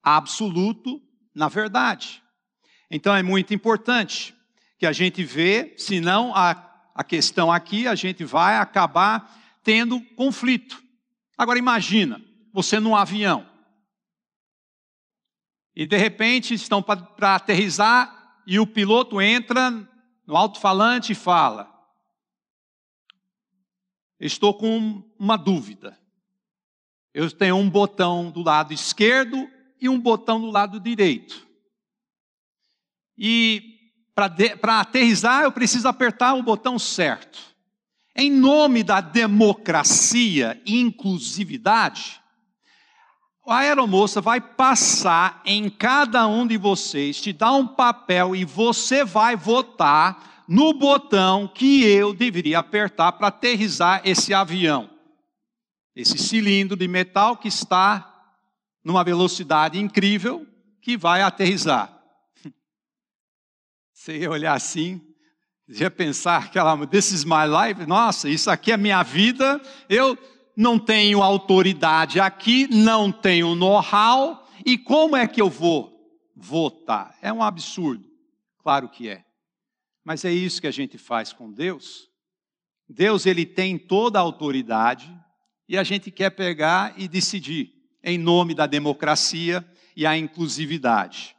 absoluto 0.01 0.99
na 1.35 1.47
verdade. 1.47 2.24
Então 2.89 3.15
é 3.15 3.23
muito 3.23 3.53
importante 3.53 4.35
que 4.77 4.85
a 4.85 4.91
gente 4.91 5.23
vê, 5.23 5.73
senão 5.77 6.35
a, 6.35 6.51
a 6.93 7.03
questão 7.03 7.51
aqui, 7.51 7.87
a 7.87 7.95
gente 7.95 8.23
vai 8.23 8.57
acabar 8.57 9.33
tendo 9.63 10.01
conflito. 10.15 10.83
Agora 11.37 11.57
imagina, 11.57 12.21
você 12.53 12.79
num 12.79 12.95
avião. 12.95 13.49
E 15.75 15.85
de 15.85 15.97
repente 15.97 16.53
estão 16.53 16.81
para 16.81 17.35
aterrizar 17.35 18.41
e 18.47 18.59
o 18.59 18.67
piloto 18.67 19.21
entra 19.21 19.71
no 20.25 20.37
alto-falante 20.37 21.11
e 21.11 21.15
fala: 21.15 21.69
Estou 24.19 24.53
com 24.53 25.03
uma 25.19 25.35
dúvida. 25.35 25.99
Eu 27.13 27.29
tenho 27.31 27.55
um 27.55 27.69
botão 27.69 28.29
do 28.29 28.41
lado 28.41 28.73
esquerdo 28.73 29.49
e 29.79 29.89
um 29.89 29.99
botão 29.99 30.39
do 30.39 30.49
lado 30.49 30.79
direito. 30.79 31.44
E 33.17 33.75
para 34.13 34.79
aterrizar 34.79 35.43
eu 35.43 35.51
preciso 35.51 35.87
apertar 35.87 36.33
o 36.33 36.43
botão 36.43 36.79
certo. 36.79 37.39
Em 38.15 38.31
nome 38.31 38.81
da 38.81 39.01
democracia 39.01 40.61
e 40.65 40.79
inclusividade, 40.79 42.21
a 43.47 43.57
aeromoça 43.57 44.21
vai 44.21 44.41
passar 44.41 45.41
em 45.45 45.69
cada 45.69 46.25
um 46.25 46.47
de 46.47 46.57
vocês, 46.57 47.21
te 47.21 47.31
dar 47.31 47.51
um 47.51 47.67
papel 47.67 48.35
e 48.35 48.43
você 48.43 49.03
vai 49.03 49.35
votar 49.35 50.43
no 50.47 50.73
botão 50.73 51.47
que 51.47 51.83
eu 51.83 52.13
deveria 52.13 52.59
apertar 52.59 53.11
para 53.13 53.27
aterrizar 53.27 54.01
esse 54.03 54.33
avião. 54.33 54.89
Esse 55.95 56.17
cilindro 56.17 56.75
de 56.75 56.87
metal 56.87 57.37
que 57.37 57.47
está 57.47 58.11
numa 58.83 59.03
velocidade 59.03 59.79
incrível 59.79 60.45
que 60.81 60.97
vai 60.97 61.21
aterrizar. 61.21 61.94
Você 64.05 64.19
ia 64.19 64.29
olhar 64.29 64.53
assim, 64.53 65.01
ia 65.67 65.89
pensar 65.89 66.43
aquela, 66.43 66.85
this 66.85 67.11
is 67.11 67.25
my 67.25 67.47
life, 67.47 67.87
nossa, 67.87 68.29
isso 68.29 68.51
aqui 68.51 68.71
é 68.71 68.77
minha 68.77 69.01
vida, 69.01 69.59
eu 69.89 70.15
não 70.55 70.77
tenho 70.77 71.23
autoridade 71.23 72.19
aqui, 72.19 72.67
não 72.67 73.11
tenho 73.11 73.55
know-how, 73.55 74.47
e 74.63 74.77
como 74.77 75.15
é 75.15 75.27
que 75.27 75.41
eu 75.41 75.49
vou 75.49 75.91
votar? 76.35 77.17
É 77.19 77.33
um 77.33 77.41
absurdo, 77.41 78.07
claro 78.59 78.89
que 78.89 79.09
é. 79.09 79.25
Mas 80.03 80.23
é 80.23 80.31
isso 80.31 80.61
que 80.61 80.67
a 80.67 80.71
gente 80.71 80.99
faz 80.99 81.33
com 81.33 81.51
Deus. 81.51 82.07
Deus 82.87 83.25
ele 83.25 83.43
tem 83.43 83.75
toda 83.75 84.19
a 84.19 84.21
autoridade 84.21 85.11
e 85.67 85.75
a 85.79 85.83
gente 85.83 86.11
quer 86.11 86.29
pegar 86.29 86.93
e 86.95 87.07
decidir 87.07 87.73
em 88.03 88.19
nome 88.19 88.53
da 88.53 88.67
democracia 88.67 89.67
e 89.95 90.05
a 90.05 90.15
inclusividade. 90.15 91.35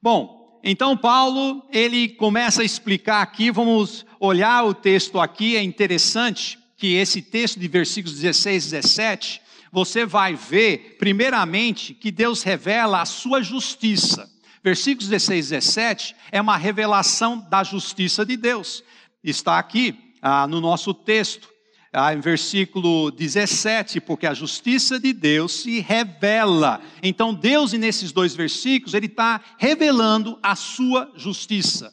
Bom, 0.00 0.37
então 0.62 0.96
Paulo, 0.96 1.64
ele 1.72 2.08
começa 2.08 2.62
a 2.62 2.64
explicar 2.64 3.22
aqui, 3.22 3.50
vamos 3.50 4.04
olhar 4.18 4.64
o 4.64 4.74
texto 4.74 5.20
aqui, 5.20 5.56
é 5.56 5.62
interessante 5.62 6.58
que 6.76 6.94
esse 6.94 7.20
texto 7.20 7.58
de 7.58 7.68
versículos 7.68 8.18
16 8.18 8.66
e 8.66 8.70
17, 8.70 9.42
você 9.70 10.06
vai 10.06 10.34
ver, 10.34 10.96
primeiramente, 10.98 11.92
que 11.92 12.10
Deus 12.10 12.42
revela 12.42 13.02
a 13.02 13.06
sua 13.06 13.42
justiça. 13.42 14.30
Versículos 14.62 15.08
16 15.08 15.46
e 15.46 15.50
17 15.50 16.16
é 16.32 16.40
uma 16.40 16.56
revelação 16.56 17.44
da 17.50 17.62
justiça 17.64 18.24
de 18.24 18.36
Deus. 18.36 18.82
Está 19.22 19.58
aqui 19.58 20.14
ah, 20.22 20.46
no 20.46 20.60
nosso 20.60 20.94
texto, 20.94 21.48
ah, 21.92 22.12
em 22.12 22.20
versículo 22.20 23.10
17, 23.10 24.00
porque 24.00 24.26
a 24.26 24.34
justiça 24.34 25.00
de 25.00 25.12
Deus 25.12 25.62
se 25.62 25.80
revela. 25.80 26.80
Então, 27.02 27.32
Deus, 27.32 27.72
nesses 27.72 28.12
dois 28.12 28.34
versículos, 28.34 28.94
Ele 28.94 29.06
está 29.06 29.40
revelando 29.56 30.38
a 30.42 30.54
sua 30.54 31.10
justiça. 31.16 31.92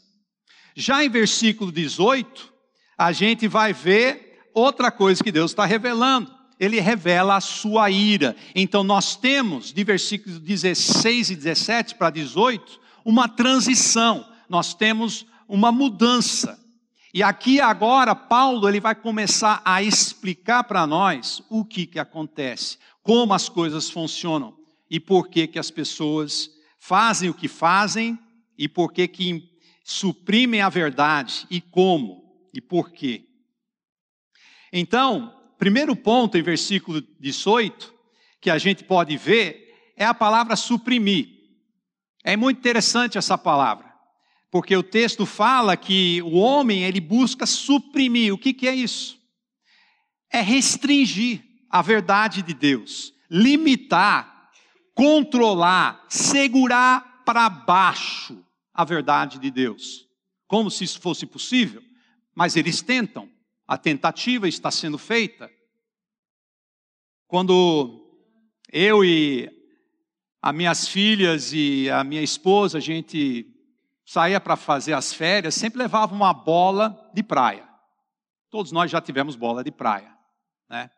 Já 0.75 1.03
em 1.03 1.09
versículo 1.09 1.71
18, 1.71 2.53
a 2.97 3.11
gente 3.13 3.47
vai 3.47 3.71
ver 3.71 4.49
outra 4.53 4.91
coisa 4.91 5.23
que 5.23 5.31
Deus 5.31 5.51
está 5.51 5.65
revelando. 5.65 6.33
Ele 6.59 6.79
revela 6.79 7.37
a 7.37 7.41
sua 7.41 7.89
ira. 7.89 8.35
Então, 8.53 8.83
nós 8.83 9.15
temos, 9.15 9.73
de 9.73 9.83
versículos 9.83 10.39
16 10.39 11.29
e 11.29 11.35
17 11.35 11.95
para 11.95 12.09
18, 12.09 12.79
uma 13.05 13.29
transição. 13.29 14.25
Nós 14.49 14.73
temos 14.73 15.25
uma 15.47 15.71
mudança. 15.71 16.59
E 17.15 17.23
aqui 17.23 17.61
agora 17.61 18.13
Paulo 18.13 18.67
ele 18.67 18.81
vai 18.81 18.93
começar 18.93 19.61
a 19.63 19.81
explicar 19.81 20.65
para 20.65 20.85
nós 20.85 21.41
o 21.49 21.63
que 21.63 21.87
que 21.87 21.97
acontece, 21.97 22.77
como 23.01 23.33
as 23.33 23.47
coisas 23.47 23.89
funcionam 23.89 24.53
e 24.89 24.99
por 24.99 25.29
que 25.29 25.47
que 25.47 25.57
as 25.57 25.71
pessoas 25.71 26.49
fazem 26.77 27.29
o 27.29 27.33
que 27.33 27.47
fazem 27.47 28.19
e 28.57 28.67
por 28.67 28.91
que 28.91 29.07
que 29.07 29.49
suprimem 29.81 30.59
a 30.59 30.67
verdade 30.67 31.47
e 31.49 31.61
como 31.61 32.49
e 32.53 32.59
por 32.59 32.91
quê. 32.91 33.25
Então, 34.73 35.33
primeiro 35.57 35.95
ponto 35.95 36.37
em 36.37 36.43
versículo 36.43 36.99
18 37.17 37.95
que 38.41 38.49
a 38.49 38.57
gente 38.57 38.83
pode 38.83 39.15
ver 39.15 39.93
é 39.95 40.03
a 40.03 40.13
palavra 40.13 40.57
suprimir. 40.57 41.29
É 42.25 42.35
muito 42.35 42.57
interessante 42.57 43.17
essa 43.17 43.37
palavra 43.37 43.94
porque 44.55 44.73
o 44.73 44.81
texto 44.81 45.25
fala 45.25 45.75
que 45.75 46.21
o 46.21 46.35
homem 46.35 46.85
ele 46.85 47.01
busca 47.01 47.45
suprimir. 47.45 48.33
O 48.33 48.37
que, 48.37 48.53
que 48.53 48.69
é 48.69 48.73
isso? 48.73 49.19
É 50.31 50.39
restringir 50.39 51.43
a 51.69 51.81
verdade 51.81 52.41
de 52.41 52.53
Deus, 52.53 53.13
limitar, 53.29 54.49
controlar, 54.93 56.05
segurar 56.07 57.21
para 57.25 57.49
baixo 57.49 58.41
a 58.73 58.85
verdade 58.85 59.39
de 59.39 59.51
Deus, 59.51 60.07
como 60.47 60.71
se 60.71 60.85
isso 60.85 61.01
fosse 61.01 61.25
possível. 61.25 61.83
Mas 62.33 62.55
eles 62.55 62.81
tentam, 62.81 63.29
a 63.67 63.77
tentativa 63.77 64.47
está 64.47 64.71
sendo 64.71 64.97
feita. 64.97 65.51
Quando 67.27 68.09
eu 68.71 69.03
e 69.03 69.51
as 70.41 70.55
minhas 70.55 70.87
filhas 70.87 71.51
e 71.51 71.89
a 71.89 72.05
minha 72.05 72.21
esposa, 72.21 72.77
a 72.77 72.81
gente 72.81 73.51
saía 74.05 74.39
para 74.39 74.55
fazer 74.55 74.93
as 74.93 75.13
férias, 75.13 75.55
sempre 75.55 75.79
levava 75.79 76.13
uma 76.13 76.33
bola 76.33 77.09
de 77.13 77.23
praia. 77.23 77.67
Todos 78.49 78.71
nós 78.71 78.91
já 78.91 79.01
tivemos 79.01 79.35
bola 79.35 79.63
de 79.63 79.71
praia, 79.71 80.11
né? 80.69 80.89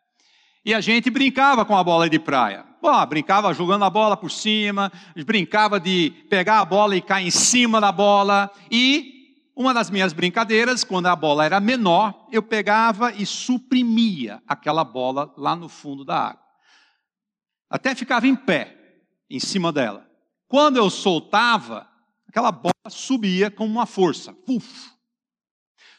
E 0.65 0.73
a 0.73 0.81
gente 0.81 1.09
brincava 1.09 1.63
com 1.63 1.77
a 1.77 1.83
bola 1.83 2.09
de 2.09 2.19
praia. 2.19 2.65
Pô, 2.81 3.05
brincava 3.05 3.53
jogando 3.53 3.85
a 3.85 3.89
bola 3.89 4.17
por 4.17 4.29
cima, 4.29 4.91
brincava 5.25 5.79
de 5.79 6.11
pegar 6.29 6.59
a 6.59 6.65
bola 6.65 6.93
e 6.95 7.01
cair 7.01 7.27
em 7.27 7.31
cima 7.31 7.79
da 7.79 7.89
bola. 7.89 8.51
E 8.69 9.17
uma 9.55 9.73
das 9.73 9.89
minhas 9.89 10.11
brincadeiras, 10.11 10.83
quando 10.83 11.07
a 11.07 11.15
bola 11.15 11.45
era 11.45 11.61
menor, 11.61 12.27
eu 12.31 12.43
pegava 12.43 13.13
e 13.13 13.25
suprimia 13.25 14.43
aquela 14.45 14.83
bola 14.83 15.33
lá 15.37 15.55
no 15.55 15.69
fundo 15.69 16.03
da 16.03 16.31
água. 16.31 16.43
Até 17.69 17.95
ficava 17.95 18.27
em 18.27 18.35
pé, 18.35 18.77
em 19.29 19.39
cima 19.39 19.71
dela. 19.71 20.05
Quando 20.47 20.77
eu 20.77 20.89
soltava, 20.89 21.87
aquela 22.37 22.51
bola 22.51 22.73
subia 22.87 23.49
com 23.49 23.65
uma 23.65 23.87
força. 23.87 24.35
Uf. 24.47 24.91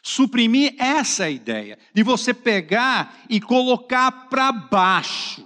Suprimir 0.01 0.73
essa 0.79 1.25
é 1.25 1.33
ideia, 1.33 1.77
de 1.93 2.01
você 2.01 2.33
pegar 2.33 3.25
e 3.29 3.41
colocar 3.41 4.29
para 4.29 4.49
baixo. 4.49 5.45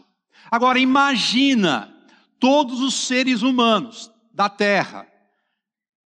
Agora 0.52 0.78
imagina 0.78 1.92
todos 2.40 2.80
os 2.80 2.94
seres 2.94 3.42
humanos 3.42 4.12
da 4.32 4.48
terra 4.48 5.08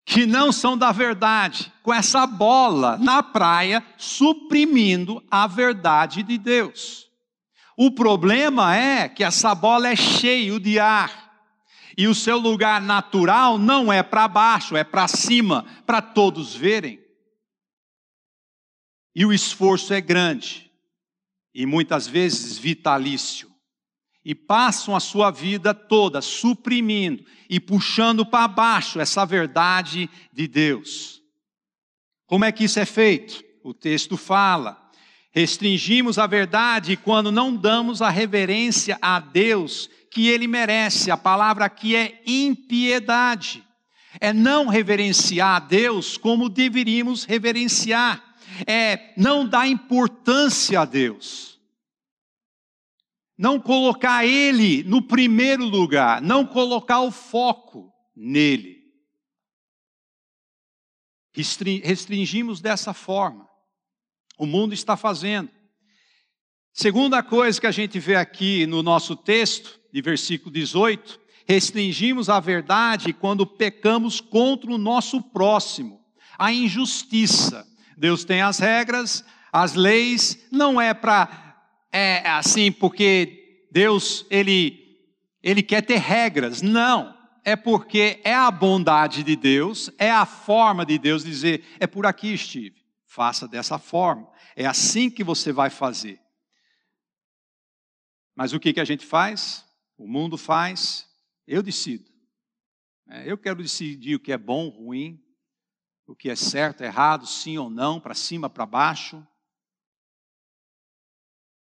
que 0.04 0.26
não 0.26 0.50
são 0.50 0.76
da 0.76 0.90
verdade, 0.90 1.72
com 1.82 1.94
essa 1.94 2.26
bola 2.26 2.98
na 2.98 3.22
praia 3.22 3.82
suprimindo 3.96 5.22
a 5.30 5.46
verdade 5.46 6.24
de 6.24 6.36
Deus. 6.36 7.06
O 7.76 7.92
problema 7.92 8.76
é 8.76 9.08
que 9.08 9.22
essa 9.22 9.54
bola 9.54 9.88
é 9.88 9.96
cheia 9.96 10.58
de 10.58 10.80
ar. 10.80 11.23
E 11.96 12.08
o 12.08 12.14
seu 12.14 12.38
lugar 12.38 12.80
natural 12.80 13.58
não 13.58 13.92
é 13.92 14.02
para 14.02 14.26
baixo, 14.26 14.76
é 14.76 14.82
para 14.82 15.06
cima, 15.06 15.64
para 15.86 16.02
todos 16.02 16.54
verem. 16.54 17.00
E 19.14 19.24
o 19.24 19.32
esforço 19.32 19.94
é 19.94 20.00
grande, 20.00 20.70
e 21.54 21.64
muitas 21.64 22.06
vezes 22.06 22.58
vitalício. 22.58 23.48
E 24.24 24.34
passam 24.34 24.96
a 24.96 25.00
sua 25.00 25.30
vida 25.30 25.72
toda 25.74 26.20
suprimindo 26.20 27.24
e 27.48 27.60
puxando 27.60 28.24
para 28.24 28.48
baixo 28.48 28.98
essa 28.98 29.24
verdade 29.24 30.08
de 30.32 30.48
Deus. 30.48 31.22
Como 32.26 32.44
é 32.44 32.50
que 32.50 32.64
isso 32.64 32.80
é 32.80 32.86
feito? 32.86 33.44
O 33.62 33.74
texto 33.74 34.16
fala: 34.16 34.90
restringimos 35.30 36.18
a 36.18 36.26
verdade 36.26 36.96
quando 36.96 37.30
não 37.30 37.54
damos 37.54 38.00
a 38.00 38.08
reverência 38.08 38.98
a 39.00 39.20
Deus 39.20 39.90
que 40.14 40.28
ele 40.28 40.46
merece. 40.46 41.10
A 41.10 41.16
palavra 41.16 41.64
aqui 41.64 41.96
é 41.96 42.22
impiedade. 42.24 43.66
É 44.20 44.32
não 44.32 44.68
reverenciar 44.68 45.56
a 45.56 45.58
Deus 45.58 46.16
como 46.16 46.48
deveríamos 46.48 47.24
reverenciar. 47.24 48.36
É 48.64 49.12
não 49.16 49.44
dar 49.44 49.66
importância 49.66 50.80
a 50.80 50.84
Deus. 50.84 51.60
Não 53.36 53.58
colocar 53.58 54.24
Ele 54.24 54.84
no 54.84 55.02
primeiro 55.02 55.64
lugar. 55.64 56.22
Não 56.22 56.46
colocar 56.46 57.00
o 57.00 57.10
foco 57.10 57.92
nele. 58.14 58.84
Restringimos 61.34 62.60
dessa 62.60 62.94
forma. 62.94 63.48
O 64.38 64.46
mundo 64.46 64.72
está 64.72 64.96
fazendo. 64.96 65.50
Segunda 66.76 67.22
coisa 67.22 67.60
que 67.60 67.68
a 67.68 67.70
gente 67.70 68.00
vê 68.00 68.16
aqui 68.16 68.66
no 68.66 68.82
nosso 68.82 69.14
texto 69.14 69.78
de 69.92 70.02
versículo 70.02 70.50
18, 70.52 71.20
restringimos 71.46 72.28
a 72.28 72.40
verdade 72.40 73.12
quando 73.12 73.46
pecamos 73.46 74.20
contra 74.20 74.72
o 74.72 74.76
nosso 74.76 75.22
próximo, 75.22 76.00
a 76.36 76.52
injustiça. 76.52 77.64
Deus 77.96 78.24
tem 78.24 78.42
as 78.42 78.58
regras, 78.58 79.24
as 79.52 79.74
leis, 79.74 80.48
não 80.50 80.80
é 80.80 80.92
para 80.92 81.62
é 81.92 82.28
assim 82.28 82.72
porque 82.72 83.68
Deus 83.70 84.26
ele 84.28 84.98
ele 85.44 85.62
quer 85.62 85.82
ter 85.82 86.00
regras, 86.00 86.60
não. 86.60 87.14
É 87.44 87.54
porque 87.54 88.20
é 88.24 88.34
a 88.34 88.50
bondade 88.50 89.22
de 89.22 89.36
Deus, 89.36 89.92
é 89.96 90.10
a 90.10 90.26
forma 90.26 90.84
de 90.84 90.98
Deus 90.98 91.22
dizer, 91.22 91.62
é 91.78 91.86
por 91.86 92.04
aqui, 92.04 92.36
Steve, 92.36 92.74
faça 93.06 93.46
dessa 93.46 93.78
forma. 93.78 94.26
É 94.56 94.66
assim 94.66 95.08
que 95.08 95.22
você 95.22 95.52
vai 95.52 95.70
fazer. 95.70 96.23
Mas 98.34 98.52
o 98.52 98.60
que, 98.60 98.72
que 98.72 98.80
a 98.80 98.84
gente 98.84 99.06
faz? 99.06 99.64
O 99.96 100.08
mundo 100.08 100.36
faz, 100.36 101.08
eu 101.46 101.62
decido. 101.62 102.10
É, 103.08 103.30
eu 103.30 103.38
quero 103.38 103.62
decidir 103.62 104.16
o 104.16 104.20
que 104.20 104.32
é 104.32 104.38
bom, 104.38 104.68
ruim, 104.68 105.22
o 106.06 106.16
que 106.16 106.28
é 106.28 106.36
certo, 106.36 106.82
errado, 106.82 107.26
sim 107.26 107.58
ou 107.58 107.70
não, 107.70 108.00
para 108.00 108.14
cima, 108.14 108.50
para 108.50 108.66
baixo. 108.66 109.24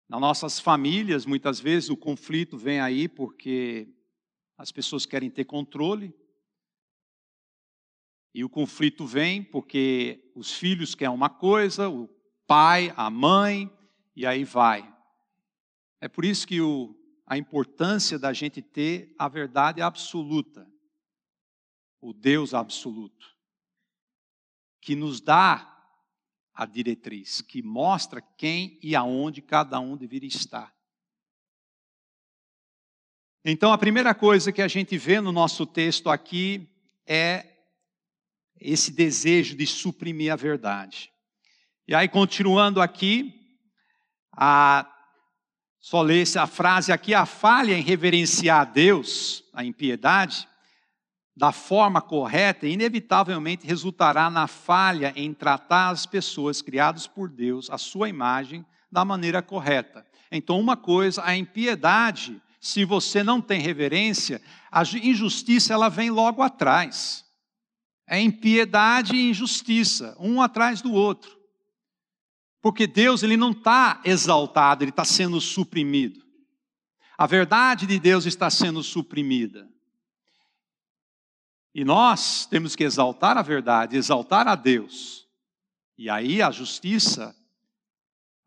Nas 0.10 0.22
nossas 0.22 0.60
famílias, 0.60 1.26
muitas 1.26 1.60
vezes 1.60 1.90
o 1.90 1.98
conflito 1.98 2.58
vem 2.58 2.80
aí 2.80 3.08
porque 3.08 3.94
as 4.58 4.72
pessoas 4.72 5.06
querem 5.06 5.30
ter 5.30 5.46
controle. 5.46 6.14
E 8.34 8.44
o 8.44 8.50
conflito 8.50 9.06
vem 9.06 9.44
porque 9.44 10.32
os 10.36 10.54
filhos 10.54 10.96
querem 10.96 11.14
uma 11.14 11.30
coisa, 11.30 11.90
o 11.90 12.08
pai, 12.46 12.94
a 12.96 13.10
mãe, 13.10 13.72
e 14.16 14.26
aí 14.26 14.44
vai. 14.44 14.97
É 16.00 16.08
por 16.08 16.24
isso 16.24 16.48
que 16.48 16.62
o, 16.62 16.96
a 17.26 17.38
importância 17.38 18.18
da 18.18 18.32
gente 18.32 18.62
ter 18.62 19.14
a 19.18 19.28
verdade 19.28 19.82
absoluta, 19.82 20.68
o 22.00 22.14
Deus 22.14 22.54
absoluto, 22.54 23.36
que 24.80 24.96
nos 24.96 25.20
dá 25.20 25.74
a 26.54 26.66
diretriz, 26.66 27.42
que 27.42 27.62
mostra 27.62 28.22
quem 28.22 28.80
e 28.82 28.96
aonde 28.96 29.42
cada 29.42 29.80
um 29.80 29.98
deveria 29.98 30.28
estar. 30.28 30.74
Então, 33.44 33.72
a 33.72 33.78
primeira 33.78 34.14
coisa 34.14 34.52
que 34.52 34.62
a 34.62 34.68
gente 34.68 34.98
vê 34.98 35.22
no 35.22 35.32
nosso 35.32 35.66
texto 35.66 36.10
aqui 36.10 36.68
é 37.06 37.46
esse 38.60 38.92
desejo 38.92 39.56
de 39.56 39.66
suprimir 39.66 40.34
a 40.34 40.36
verdade. 40.36 41.12
E 41.88 41.96
aí, 41.96 42.10
continuando 42.10 42.82
aqui, 42.82 43.34
a, 44.34 44.86
só 45.89 46.02
ler 46.02 46.28
a 46.38 46.45
frase 46.45 46.91
aqui, 46.91 47.13
a 47.13 47.26
falha 47.26 47.71
em 47.71 47.82
reverenciar 47.82 48.60
a 48.60 48.65
Deus, 48.65 49.45
a 49.54 49.63
impiedade, 49.63 50.45
da 51.34 51.54
forma 51.54 52.02
correta, 52.02 52.67
inevitavelmente 52.67 53.65
resultará 53.65 54.30
na 54.30 54.47
falha 54.47 55.13
em 55.15 55.34
tratar 55.34 55.91
as 55.91 56.06
pessoas 56.06 56.62
criadas 56.62 57.08
por 57.08 57.30
Deus, 57.30 57.69
a 57.69 57.78
sua 57.78 58.10
imagem, 58.10 58.65
da 58.91 59.06
maneira 59.06 59.41
correta. 59.41 60.06
Então, 60.30 60.60
uma 60.60 60.76
coisa, 60.76 61.23
a 61.23 61.38
impiedade, 61.38 62.41
se 62.60 62.84
você 62.84 63.23
não 63.23 63.39
tem 63.39 63.62
reverência, 63.62 64.41
a 64.69 64.82
injustiça 64.82 65.73
ela 65.73 65.88
vem 65.88 66.10
logo 66.10 66.41
atrás. 66.41 67.23
É 68.06 68.19
impiedade 68.19 69.15
e 69.15 69.30
injustiça, 69.30 70.17
um 70.19 70.41
atrás 70.41 70.82
do 70.82 70.91
outro. 70.91 71.38
Porque 72.62 72.88
Deus 72.88 73.24
ele 73.24 73.38
não 73.38 73.52
está 73.52 74.02
exaltado, 74.04 74.84
ele 74.84 74.91
está 74.91 75.06
sendo 75.06 75.39
suprimido. 75.39 76.26
A 77.17 77.26
verdade 77.26 77.86
de 77.86 78.00
Deus 78.00 78.26
está 78.26 78.50
sendo 78.50 78.84
suprimida. 78.84 79.67
E 81.74 81.84
nós 81.84 82.46
temos 82.46 82.76
que 82.76 82.84
exaltar 82.84 83.38
a 83.38 83.41
verdade, 83.41 83.98
exaltar 83.98 84.48
a 84.48 84.56
Deus. 84.56 85.28
E 85.98 86.10
aí 86.10 86.41
a 86.41 86.52
justiça 86.52 87.36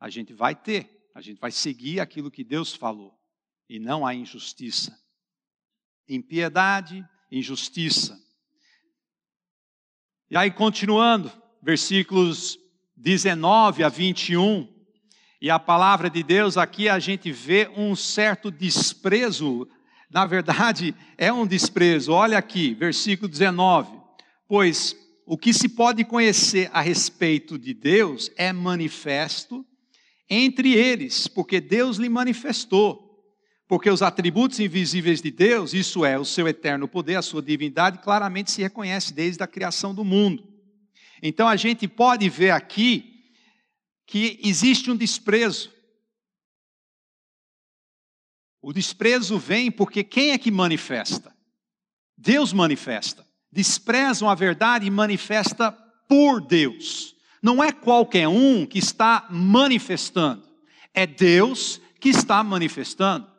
a 0.00 0.08
gente 0.08 0.32
vai 0.32 0.54
ter, 0.54 1.10
a 1.14 1.20
gente 1.20 1.38
vai 1.38 1.52
seguir 1.52 2.00
aquilo 2.00 2.30
que 2.30 2.42
Deus 2.42 2.74
falou, 2.74 3.14
e 3.68 3.78
não 3.78 4.06
a 4.06 4.14
injustiça. 4.14 4.98
Impiedade, 6.08 7.06
injustiça. 7.30 8.18
E 10.30 10.36
aí, 10.36 10.50
continuando, 10.50 11.30
versículos 11.60 12.58
19 13.00 13.82
a 13.82 13.88
21, 13.88 14.68
e 15.40 15.48
a 15.48 15.58
palavra 15.58 16.10
de 16.10 16.22
Deus 16.22 16.58
aqui 16.58 16.86
a 16.86 16.98
gente 16.98 17.32
vê 17.32 17.70
um 17.74 17.96
certo 17.96 18.50
desprezo, 18.50 19.66
na 20.10 20.26
verdade 20.26 20.94
é 21.16 21.32
um 21.32 21.46
desprezo, 21.46 22.12
olha 22.12 22.36
aqui, 22.36 22.74
versículo 22.74 23.26
19: 23.26 23.90
Pois 24.46 24.94
o 25.24 25.38
que 25.38 25.54
se 25.54 25.66
pode 25.66 26.04
conhecer 26.04 26.68
a 26.74 26.82
respeito 26.82 27.58
de 27.58 27.72
Deus 27.72 28.30
é 28.36 28.52
manifesto 28.52 29.64
entre 30.28 30.74
eles, 30.74 31.26
porque 31.26 31.58
Deus 31.58 31.96
lhe 31.96 32.08
manifestou. 32.08 33.08
Porque 33.66 33.88
os 33.88 34.02
atributos 34.02 34.60
invisíveis 34.60 35.22
de 35.22 35.30
Deus, 35.30 35.72
isso 35.72 36.04
é, 36.04 36.18
o 36.18 36.24
seu 36.24 36.46
eterno 36.48 36.88
poder, 36.88 37.14
a 37.14 37.22
sua 37.22 37.40
divindade, 37.40 37.98
claramente 37.98 38.50
se 38.50 38.60
reconhece 38.60 39.14
desde 39.14 39.42
a 39.42 39.46
criação 39.46 39.94
do 39.94 40.04
mundo. 40.04 40.49
Então 41.22 41.48
a 41.48 41.56
gente 41.56 41.86
pode 41.86 42.28
ver 42.28 42.50
aqui 42.50 43.24
que 44.06 44.40
existe 44.42 44.90
um 44.90 44.96
desprezo. 44.96 45.72
O 48.62 48.72
desprezo 48.72 49.38
vem 49.38 49.70
porque 49.70 50.02
quem 50.04 50.32
é 50.32 50.38
que 50.38 50.50
manifesta? 50.50 51.34
Deus 52.16 52.52
manifesta. 52.52 53.26
Desprezam 53.50 54.28
a 54.28 54.34
verdade 54.34 54.86
e 54.86 54.90
manifesta 54.90 55.72
por 56.08 56.40
Deus. 56.40 57.16
Não 57.42 57.62
é 57.62 57.72
qualquer 57.72 58.28
um 58.28 58.66
que 58.66 58.78
está 58.78 59.26
manifestando, 59.30 60.46
é 60.92 61.06
Deus 61.06 61.80
que 61.98 62.10
está 62.10 62.42
manifestando. 62.44 63.30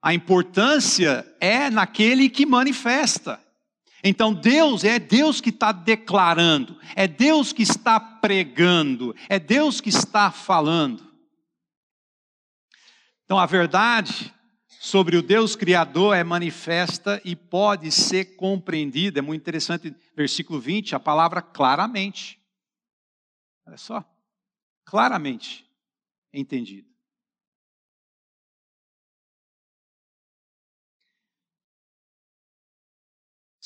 A 0.00 0.14
importância 0.14 1.26
é 1.40 1.70
naquele 1.70 2.28
que 2.28 2.44
manifesta. 2.44 3.43
Então 4.06 4.34
Deus 4.34 4.84
é 4.84 4.98
Deus 4.98 5.40
que 5.40 5.48
está 5.48 5.72
declarando, 5.72 6.78
é 6.94 7.08
Deus 7.08 7.54
que 7.54 7.62
está 7.62 7.98
pregando, 7.98 9.16
é 9.30 9.38
Deus 9.38 9.80
que 9.80 9.88
está 9.88 10.30
falando. 10.30 11.10
Então 13.24 13.38
a 13.38 13.46
verdade 13.46 14.30
sobre 14.68 15.16
o 15.16 15.22
Deus 15.22 15.56
Criador 15.56 16.14
é 16.14 16.22
manifesta 16.22 17.18
e 17.24 17.34
pode 17.34 17.90
ser 17.90 18.36
compreendida. 18.36 19.20
É 19.20 19.22
muito 19.22 19.40
interessante, 19.40 19.96
versículo 20.14 20.60
20, 20.60 20.94
a 20.94 21.00
palavra 21.00 21.40
claramente. 21.40 22.38
Olha 23.66 23.78
só, 23.78 24.04
claramente 24.84 25.66
entendido. 26.30 26.93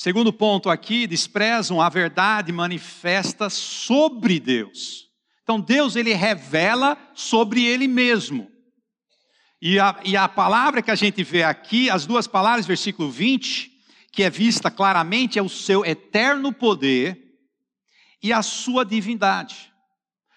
Segundo 0.01 0.31
ponto 0.31 0.69
aqui, 0.69 1.05
desprezam 1.05 1.81
a 1.81 1.89
verdade 1.89 2.53
manifesta 2.53 3.49
sobre 3.49 4.39
Deus. 4.39 5.09
Então 5.43 5.59
Deus 5.59 5.97
ele 5.97 6.13
revela 6.13 6.97
sobre 7.13 7.65
Ele 7.65 7.85
mesmo. 7.85 8.49
E 9.61 9.77
a, 9.77 9.99
e 10.05 10.15
a 10.15 10.29
palavra 10.29 10.81
que 10.81 10.89
a 10.89 10.95
gente 10.95 11.21
vê 11.21 11.43
aqui, 11.43 11.89
as 11.89 12.05
duas 12.05 12.27
palavras, 12.27 12.65
versículo 12.65 13.11
20, 13.11 13.69
que 14.13 14.23
é 14.23 14.29
vista 14.29 14.71
claramente, 14.71 15.37
é 15.37 15.41
o 15.41 15.49
seu 15.49 15.83
eterno 15.83 16.53
poder 16.53 17.21
e 18.23 18.31
a 18.31 18.41
sua 18.41 18.85
divindade. 18.85 19.69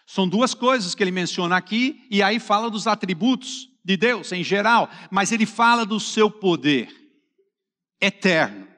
São 0.05 0.29
duas 0.29 0.55
coisas 0.55 0.93
que 0.93 1.05
ele 1.05 1.13
menciona 1.13 1.57
aqui, 1.57 2.05
e 2.11 2.21
aí 2.21 2.41
fala 2.41 2.69
dos 2.69 2.89
atributos 2.89 3.69
de 3.85 3.97
Deus 3.97 4.33
em 4.33 4.43
geral, 4.43 4.91
mas 5.09 5.31
ele 5.31 5.47
fala 5.47 5.87
do 5.87 6.01
seu 6.01 6.29
poder 6.29 6.89
eterno. 8.01 8.72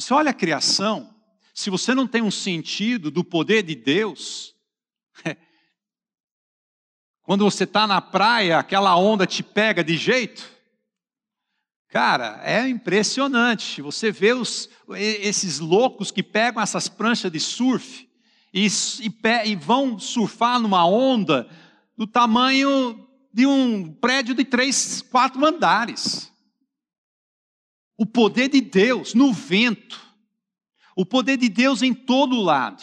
Você 0.00 0.14
olha 0.14 0.30
a 0.30 0.34
criação, 0.34 1.14
se 1.52 1.68
você 1.68 1.94
não 1.94 2.06
tem 2.06 2.22
um 2.22 2.30
sentido 2.30 3.10
do 3.10 3.22
poder 3.22 3.62
de 3.62 3.74
Deus, 3.74 4.54
quando 7.20 7.44
você 7.44 7.64
está 7.64 7.86
na 7.86 8.00
praia, 8.00 8.58
aquela 8.58 8.96
onda 8.96 9.26
te 9.26 9.42
pega 9.42 9.84
de 9.84 9.98
jeito. 9.98 10.50
Cara, 11.90 12.40
é 12.42 12.66
impressionante. 12.66 13.82
Você 13.82 14.10
vê 14.10 14.32
os, 14.32 14.70
esses 14.96 15.58
loucos 15.58 16.10
que 16.10 16.22
pegam 16.22 16.62
essas 16.62 16.88
pranchas 16.88 17.30
de 17.30 17.38
surf 17.38 18.08
e, 18.54 18.66
e, 18.66 19.50
e 19.50 19.54
vão 19.54 19.98
surfar 19.98 20.58
numa 20.58 20.86
onda 20.86 21.46
do 21.94 22.06
tamanho 22.06 23.06
de 23.34 23.44
um 23.44 23.92
prédio 23.92 24.34
de 24.34 24.46
três, 24.46 25.02
quatro 25.02 25.44
andares 25.44 26.29
o 28.00 28.06
poder 28.06 28.48
de 28.48 28.62
Deus 28.62 29.12
no 29.12 29.30
vento, 29.30 30.00
o 30.96 31.04
poder 31.04 31.36
de 31.36 31.50
Deus 31.50 31.82
em 31.82 31.92
todo 31.92 32.40
lado. 32.40 32.82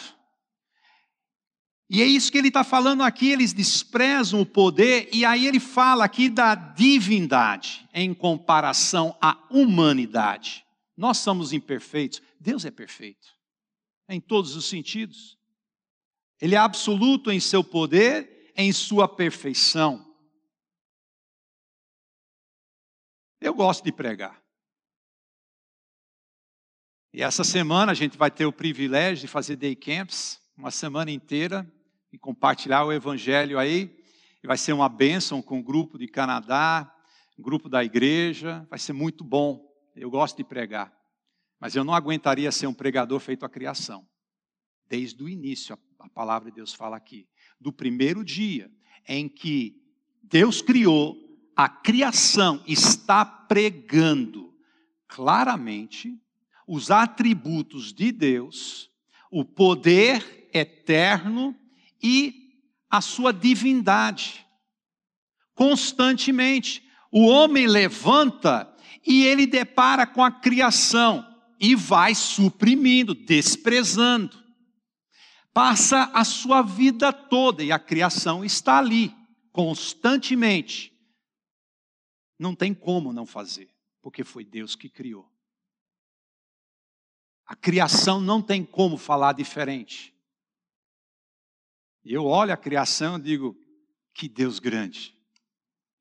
E 1.90 2.00
é 2.00 2.06
isso 2.06 2.30
que 2.30 2.38
ele 2.38 2.46
está 2.46 2.62
falando 2.62 3.02
aqui, 3.02 3.32
eles 3.32 3.52
desprezam 3.52 4.40
o 4.40 4.46
poder, 4.46 5.08
e 5.12 5.24
aí 5.24 5.44
ele 5.48 5.58
fala 5.58 6.04
aqui 6.04 6.30
da 6.30 6.54
divindade 6.54 7.84
em 7.92 8.14
comparação 8.14 9.18
à 9.20 9.44
humanidade. 9.50 10.64
Nós 10.96 11.18
somos 11.18 11.52
imperfeitos, 11.52 12.22
Deus 12.38 12.64
é 12.64 12.70
perfeito, 12.70 13.26
em 14.08 14.20
todos 14.20 14.54
os 14.54 14.66
sentidos. 14.66 15.36
Ele 16.40 16.54
é 16.54 16.58
absoluto 16.58 17.32
em 17.32 17.40
seu 17.40 17.64
poder, 17.64 18.52
em 18.54 18.72
sua 18.72 19.08
perfeição. 19.08 20.14
Eu 23.40 23.52
gosto 23.52 23.82
de 23.82 23.90
pregar. 23.90 24.40
E 27.18 27.22
essa 27.24 27.42
semana 27.42 27.90
a 27.90 27.94
gente 27.96 28.16
vai 28.16 28.30
ter 28.30 28.46
o 28.46 28.52
privilégio 28.52 29.22
de 29.22 29.26
fazer 29.26 29.56
day 29.56 29.74
camps, 29.74 30.40
uma 30.56 30.70
semana 30.70 31.10
inteira, 31.10 31.68
e 32.12 32.16
compartilhar 32.16 32.84
o 32.84 32.92
evangelho 32.92 33.58
aí. 33.58 33.92
E 34.40 34.46
vai 34.46 34.56
ser 34.56 34.72
uma 34.72 34.88
bênção 34.88 35.42
com 35.42 35.58
o 35.58 35.62
grupo 35.64 35.98
de 35.98 36.06
Canadá, 36.06 36.88
grupo 37.36 37.68
da 37.68 37.82
igreja, 37.82 38.64
vai 38.70 38.78
ser 38.78 38.92
muito 38.92 39.24
bom. 39.24 39.68
Eu 39.96 40.08
gosto 40.08 40.36
de 40.36 40.44
pregar, 40.44 40.96
mas 41.58 41.74
eu 41.74 41.82
não 41.82 41.92
aguentaria 41.92 42.52
ser 42.52 42.68
um 42.68 42.72
pregador 42.72 43.18
feito 43.18 43.44
à 43.44 43.48
criação. 43.48 44.06
Desde 44.88 45.20
o 45.20 45.28
início, 45.28 45.76
a 45.98 46.08
palavra 46.08 46.50
de 46.50 46.54
Deus 46.54 46.72
fala 46.72 46.96
aqui, 46.96 47.26
do 47.60 47.72
primeiro 47.72 48.24
dia 48.24 48.70
em 49.08 49.28
que 49.28 49.74
Deus 50.22 50.62
criou, 50.62 51.16
a 51.56 51.68
criação 51.68 52.62
está 52.64 53.24
pregando 53.24 54.54
claramente 55.08 56.16
os 56.68 56.90
atributos 56.90 57.94
de 57.94 58.12
Deus, 58.12 58.90
o 59.30 59.42
poder 59.42 60.50
eterno 60.52 61.56
e 62.02 62.52
a 62.90 63.00
sua 63.00 63.32
divindade. 63.32 64.46
Constantemente, 65.54 66.86
o 67.10 67.26
homem 67.26 67.66
levanta 67.66 68.70
e 69.04 69.24
ele 69.24 69.46
depara 69.46 70.06
com 70.06 70.22
a 70.22 70.30
criação 70.30 71.26
e 71.58 71.74
vai 71.74 72.14
suprimindo, 72.14 73.14
desprezando. 73.14 74.36
Passa 75.52 76.10
a 76.12 76.22
sua 76.22 76.60
vida 76.60 77.12
toda 77.12 77.64
e 77.64 77.72
a 77.72 77.78
criação 77.78 78.44
está 78.44 78.78
ali, 78.78 79.12
constantemente. 79.50 80.92
Não 82.38 82.54
tem 82.54 82.74
como 82.74 83.12
não 83.12 83.26
fazer, 83.26 83.68
porque 84.02 84.22
foi 84.22 84.44
Deus 84.44 84.76
que 84.76 84.88
criou. 84.88 85.28
A 87.48 87.56
criação 87.56 88.20
não 88.20 88.42
tem 88.42 88.62
como 88.62 88.98
falar 88.98 89.32
diferente. 89.32 90.14
Eu 92.04 92.26
olho 92.26 92.52
a 92.52 92.58
criação 92.58 93.16
e 93.16 93.22
digo, 93.22 93.56
que 94.12 94.28
Deus 94.28 94.58
grande. 94.58 95.16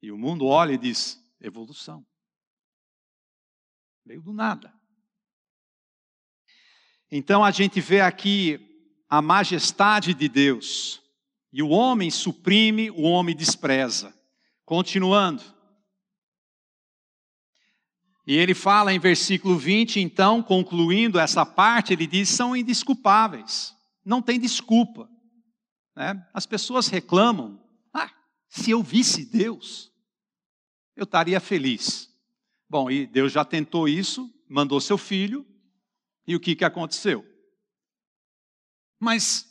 E 0.02 0.12
o 0.12 0.18
mundo 0.18 0.46
olha 0.46 0.74
e 0.74 0.78
diz, 0.78 1.18
evolução. 1.40 2.06
Veio 4.06 4.22
do 4.22 4.34
nada. 4.34 4.74
Então 7.10 7.46
a 7.46 7.52
gente 7.52 7.80
vê 7.80 8.02
aqui 8.02 8.60
a 9.10 9.22
majestade 9.22 10.14
de 10.14 10.28
Deus. 10.28 11.02
E 11.54 11.64
o 11.64 11.70
homem 11.70 12.12
suprime, 12.12 12.92
o 12.92 13.04
homem 13.04 13.34
despreza. 13.34 14.14
Continuando. 14.66 15.57
E 18.28 18.36
ele 18.36 18.54
fala 18.54 18.94
em 18.94 19.00
versículo 19.00 19.58
20, 19.58 20.02
então, 20.02 20.44
concluindo 20.44 21.18
essa 21.18 21.46
parte, 21.46 21.94
ele 21.94 22.06
diz: 22.06 22.28
são 22.28 22.54
indisculpáveis, 22.54 23.74
não 24.04 24.22
tem 24.22 24.38
desculpa. 24.38 25.10
Né? 25.96 26.28
As 26.34 26.46
pessoas 26.46 26.90
reclamam: 26.90 27.58
ah, 27.94 28.12
se 28.50 28.70
eu 28.70 28.84
visse 28.84 29.24
Deus, 29.24 29.90
eu 30.94 31.06
estaria 31.06 31.40
feliz. 31.40 32.14
Bom, 32.70 32.92
e 32.92 33.08
Deus 33.08 33.32
já 33.32 33.46
tentou 33.46 33.88
isso, 33.88 34.30
mandou 34.50 34.82
seu 34.82 34.98
filho, 34.98 35.48
e 36.28 36.36
o 36.36 36.40
que, 36.40 36.54
que 36.54 36.66
aconteceu? 36.66 37.26
Mas 39.00 39.48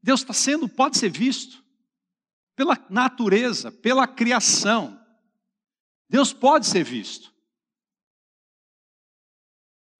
Deus 0.00 0.20
está 0.20 0.32
sendo, 0.32 0.68
pode 0.68 0.98
ser 0.98 1.10
visto, 1.10 1.64
pela 2.54 2.78
natureza, 2.88 3.72
pela 3.72 4.06
criação. 4.06 5.00
Deus 6.08 6.32
pode 6.32 6.66
ser 6.66 6.84
visto. 6.84 7.33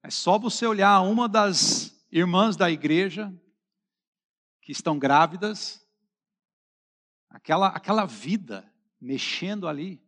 É 0.05 0.11
só 0.11 0.38
você 0.38 0.67
olhar 0.67 1.01
uma 1.01 1.27
das 1.27 1.99
irmãs 2.12 2.57
da 2.57 2.71
igreja 2.71 3.35
que 4.61 4.71
estão 4.71 4.99
grávidas, 4.99 5.83
aquela, 7.31 7.69
aquela 7.69 8.05
vida 8.05 8.71
mexendo 9.01 9.67
ali. 9.67 10.07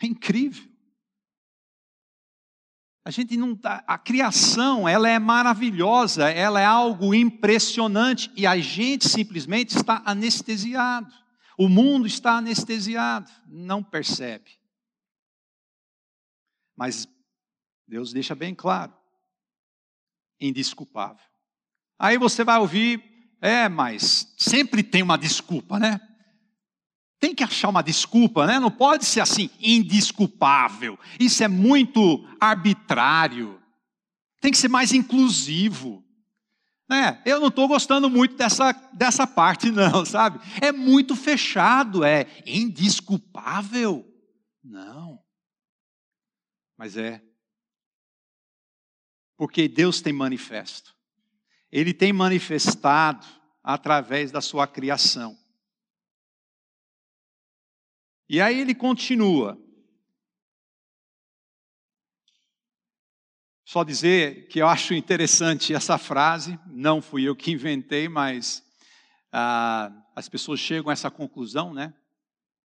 É 0.00 0.06
incrível. 0.06 0.70
A 3.04 3.10
gente 3.10 3.36
não 3.36 3.56
tá, 3.56 3.82
a 3.88 3.98
criação, 3.98 4.88
ela 4.88 5.08
é 5.08 5.18
maravilhosa, 5.18 6.30
ela 6.30 6.60
é 6.60 6.64
algo 6.64 7.12
impressionante 7.12 8.30
e 8.36 8.46
a 8.46 8.56
gente 8.56 9.08
simplesmente 9.08 9.76
está 9.76 10.00
anestesiado. 10.06 11.12
O 11.58 11.68
mundo 11.68 12.06
está 12.06 12.36
anestesiado, 12.36 13.28
não 13.48 13.82
percebe. 13.82 14.60
Mas 16.76 17.08
Deus 17.90 18.12
deixa 18.12 18.36
bem 18.36 18.54
claro, 18.54 18.94
indisculpável. 20.40 21.26
Aí 21.98 22.16
você 22.16 22.44
vai 22.44 22.56
ouvir 22.56 23.02
é, 23.40 23.68
mas 23.68 24.32
sempre 24.38 24.84
tem 24.84 25.02
uma 25.02 25.18
desculpa, 25.18 25.76
né? 25.76 26.00
Tem 27.18 27.34
que 27.34 27.42
achar 27.42 27.68
uma 27.68 27.82
desculpa, 27.82 28.46
né? 28.46 28.60
Não 28.60 28.70
pode 28.70 29.04
ser 29.04 29.20
assim, 29.20 29.50
indisculpável. 29.58 30.96
Isso 31.18 31.42
é 31.42 31.48
muito 31.48 32.24
arbitrário. 32.40 33.60
Tem 34.40 34.52
que 34.52 34.58
ser 34.58 34.68
mais 34.68 34.92
inclusivo. 34.92 36.04
Né? 36.88 37.20
Eu 37.26 37.40
não 37.40 37.48
estou 37.48 37.66
gostando 37.66 38.08
muito 38.08 38.36
dessa, 38.36 38.70
dessa 38.92 39.26
parte, 39.26 39.68
não, 39.72 40.04
sabe? 40.06 40.38
É 40.60 40.70
muito 40.70 41.16
fechado, 41.16 42.04
é 42.04 42.26
indisculpável. 42.46 44.06
Não. 44.62 45.18
Mas 46.78 46.96
é. 46.96 47.20
Porque 49.40 49.66
Deus 49.66 50.02
tem 50.02 50.12
manifesto 50.12 50.94
ele 51.70 51.94
tem 51.94 52.12
manifestado 52.12 53.26
através 53.62 54.32
da 54.32 54.40
sua 54.40 54.66
criação. 54.66 55.38
E 58.28 58.40
aí 58.40 58.60
ele 58.60 58.74
continua. 58.74 59.58
Só 63.64 63.84
dizer 63.84 64.48
que 64.48 64.60
eu 64.60 64.66
acho 64.66 64.94
interessante 64.94 65.72
essa 65.72 65.96
frase, 65.96 66.58
não 66.66 67.00
fui 67.00 67.22
eu 67.22 67.36
que 67.36 67.52
inventei, 67.52 68.08
mas 68.08 68.64
ah, 69.30 69.92
as 70.16 70.28
pessoas 70.28 70.58
chegam 70.58 70.90
a 70.90 70.92
essa 70.92 71.10
conclusão, 71.10 71.72
né? 71.72 71.94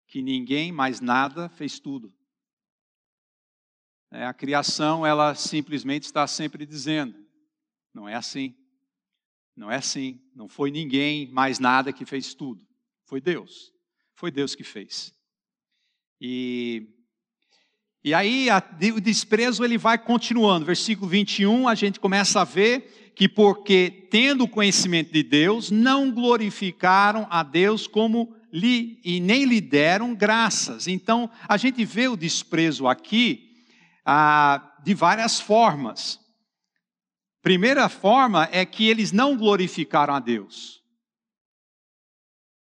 Que 0.05 0.21
ninguém 0.21 0.71
mais 0.71 1.01
nada 1.01 1.49
fez 1.49 1.79
tudo. 1.79 2.13
É, 4.13 4.25
a 4.25 4.33
criação, 4.33 5.05
ela 5.05 5.33
simplesmente 5.35 6.03
está 6.03 6.27
sempre 6.27 6.65
dizendo, 6.65 7.15
não 7.93 8.09
é 8.09 8.15
assim. 8.15 8.53
Não 9.55 9.71
é 9.71 9.77
assim. 9.77 10.19
Não 10.35 10.49
foi 10.49 10.69
ninguém 10.69 11.31
mais 11.31 11.59
nada 11.59 11.93
que 11.93 12.05
fez 12.05 12.33
tudo. 12.33 12.61
Foi 13.05 13.21
Deus. 13.21 13.71
Foi 14.13 14.29
Deus 14.29 14.53
que 14.53 14.63
fez. 14.63 15.13
E, 16.19 16.89
e 18.03 18.13
aí 18.13 18.49
a, 18.49 18.61
o 18.93 18.99
desprezo 18.99 19.63
ele 19.63 19.77
vai 19.77 19.97
continuando. 19.97 20.65
Versículo 20.65 21.09
21, 21.09 21.69
a 21.69 21.75
gente 21.75 21.99
começa 21.99 22.41
a 22.41 22.45
ver 22.45 23.13
que 23.15 23.29
porque 23.29 24.07
tendo 24.11 24.47
conhecimento 24.47 25.13
de 25.13 25.23
Deus, 25.23 25.71
não 25.71 26.11
glorificaram 26.11 27.27
a 27.29 27.43
Deus 27.43 27.87
como 27.87 28.35
lhe 28.51 28.99
e 29.05 29.21
nem 29.21 29.45
lhe 29.45 29.61
deram 29.61 30.13
graças. 30.13 30.87
Então, 30.87 31.29
a 31.47 31.55
gente 31.55 31.85
vê 31.85 32.09
o 32.09 32.17
desprezo 32.17 32.87
aqui 32.87 33.50
ah, 34.13 34.75
de 34.83 34.93
várias 34.93 35.39
formas. 35.39 36.19
Primeira 37.41 37.87
forma 37.87 38.49
é 38.51 38.65
que 38.65 38.89
eles 38.89 39.13
não 39.13 39.37
glorificaram 39.37 40.13
a 40.13 40.19
Deus. 40.19 40.83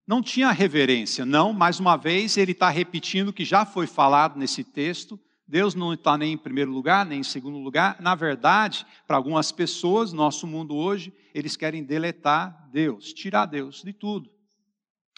Não 0.05 0.21
tinha 0.21 0.51
reverência, 0.51 1.25
não, 1.25 1.53
mais 1.53 1.79
uma 1.79 1.95
vez 1.95 2.35
ele 2.35 2.51
está 2.51 2.67
repetindo 2.69 3.29
o 3.29 3.33
que 3.33 3.45
já 3.45 3.65
foi 3.65 3.87
falado 3.87 4.37
nesse 4.37 4.65
texto. 4.65 5.17
Deus 5.47 5.73
não 5.73 5.93
está 5.93 6.17
nem 6.17 6.33
em 6.33 6.37
primeiro 6.37 6.71
lugar, 6.71 7.05
nem 7.05 7.21
em 7.21 7.23
segundo 7.23 7.57
lugar. 7.57 8.01
Na 8.01 8.15
verdade, 8.15 8.85
para 9.07 9.15
algumas 9.15 9.49
pessoas, 9.49 10.11
nosso 10.11 10.45
mundo 10.45 10.75
hoje, 10.75 11.13
eles 11.33 11.55
querem 11.55 11.85
deletar 11.85 12.69
Deus, 12.69 13.13
tirar 13.13 13.45
Deus 13.45 13.81
de 13.81 13.93
tudo. 13.93 14.29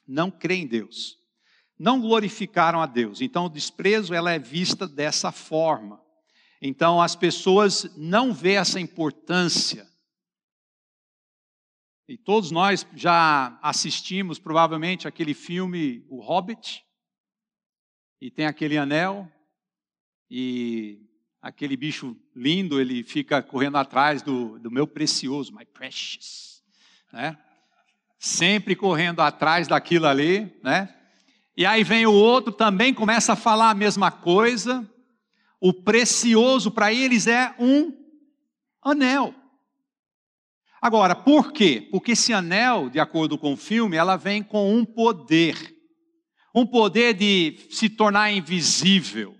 Não 0.08 0.30
creem 0.30 0.66
em 0.66 0.68
Deus. 0.68 1.18
Não 1.80 2.00
glorificaram 2.00 2.80
a 2.80 2.86
Deus. 2.86 3.22
Então, 3.22 3.46
o 3.46 3.50
desprezo 3.50 4.14
ela 4.14 4.32
é 4.32 4.38
vista 4.38 4.88
dessa 4.88 5.32
forma. 5.32 6.00
Então 6.62 7.02
as 7.02 7.16
pessoas 7.16 7.90
não 7.98 8.32
vê 8.32 8.54
essa 8.54 8.80
importância. 8.80 9.90
E 12.08 12.18
todos 12.18 12.52
nós 12.52 12.86
já 12.94 13.58
assistimos 13.64 14.38
provavelmente 14.38 15.08
aquele 15.08 15.34
filme 15.34 16.06
O 16.10 16.22
Hobbit, 16.22 16.86
e 18.22 18.30
tem 18.30 18.46
aquele 18.46 18.78
anel, 18.78 19.32
e 20.30 21.00
aquele 21.42 21.76
bicho 21.76 22.16
lindo, 22.36 22.80
ele 22.80 23.04
fica 23.04 23.42
correndo 23.42 23.78
atrás 23.78 24.22
do, 24.22 24.60
do 24.60 24.70
meu 24.70 24.86
precioso, 24.86 25.54
my 25.54 25.66
precious, 25.66 26.62
né? 27.12 27.38
Sempre 28.20 28.76
correndo 28.76 29.22
atrás 29.22 29.68
daquilo 29.68 30.06
ali, 30.06 30.56
né? 30.62 30.96
E 31.58 31.66
aí 31.66 31.84
vem 31.84 32.06
o 32.06 32.14
outro, 32.14 32.54
também 32.54 32.94
começa 32.94 33.34
a 33.34 33.36
falar 33.36 33.72
a 33.72 33.76
mesma 33.76 34.12
coisa, 34.12 34.88
o 35.62 35.72
precioso 35.72 36.72
para 36.72 36.92
eles 36.92 37.28
é 37.28 37.56
um 37.60 37.96
anel. 38.82 39.36
Agora, 40.82 41.16
por 41.16 41.54
quê? 41.54 41.88
Porque 41.92 42.14
esse 42.14 42.34
anel, 42.34 42.90
de 42.90 43.00
acordo 43.00 43.38
com 43.38 43.54
o 43.54 43.58
filme, 43.58 43.96
ela 43.96 44.18
vem 44.18 44.42
com 44.42 44.76
um 44.76 44.84
poder. 44.84 45.78
Um 46.54 46.66
poder 46.66 47.14
de 47.14 47.68
se 47.70 47.88
tornar 47.88 48.32
invisível. 48.32 49.38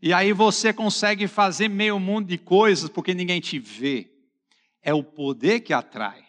E 0.00 0.12
aí 0.12 0.32
você 0.32 0.72
consegue 0.72 1.26
fazer 1.26 1.68
meio 1.68 1.98
mundo 1.98 2.28
de 2.28 2.38
coisas 2.38 2.88
porque 2.88 3.12
ninguém 3.12 3.40
te 3.40 3.58
vê. 3.58 4.12
É 4.80 4.94
o 4.94 5.02
poder 5.02 5.60
que 5.60 5.72
atrai. 5.72 6.24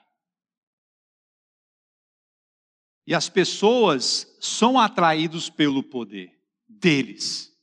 E 3.06 3.14
as 3.14 3.30
pessoas 3.30 4.36
são 4.42 4.80
atraídos 4.80 5.52
pelo 5.52 5.84
poder 5.84 6.32
deles 6.68 7.55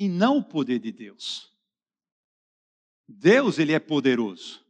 e 0.00 0.08
não 0.08 0.38
o 0.38 0.42
poder 0.42 0.78
de 0.78 0.90
Deus. 0.90 1.52
Deus, 3.06 3.58
ele 3.58 3.74
é 3.74 3.78
poderoso. 3.78 4.64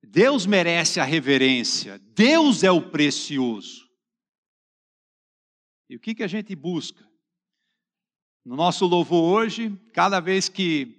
Deus 0.00 0.46
merece 0.46 1.00
a 1.00 1.04
reverência. 1.04 1.98
Deus 2.14 2.62
é 2.62 2.70
o 2.70 2.88
precioso. 2.88 3.88
E 5.90 5.96
o 5.96 6.00
que, 6.00 6.14
que 6.14 6.22
a 6.22 6.28
gente 6.28 6.54
busca? 6.54 7.04
No 8.44 8.54
nosso 8.54 8.86
louvor 8.86 9.24
hoje, 9.24 9.76
cada 9.92 10.20
vez 10.20 10.48
que 10.48 10.94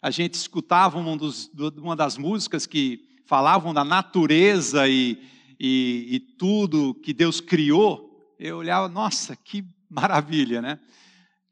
a 0.00 0.10
gente 0.10 0.34
escutava 0.34 0.98
um 0.98 1.16
dos, 1.16 1.50
uma 1.76 1.94
das 1.94 2.16
músicas 2.16 2.66
que 2.66 3.20
falavam 3.26 3.74
da 3.74 3.84
natureza 3.84 4.88
e, 4.88 5.22
e, 5.60 6.06
e 6.08 6.20
tudo 6.20 6.94
que 6.94 7.12
Deus 7.12 7.38
criou, 7.38 8.34
eu 8.38 8.56
olhava, 8.56 8.88
nossa, 8.88 9.36
que 9.36 9.62
maravilha, 9.90 10.62
né? 10.62 10.80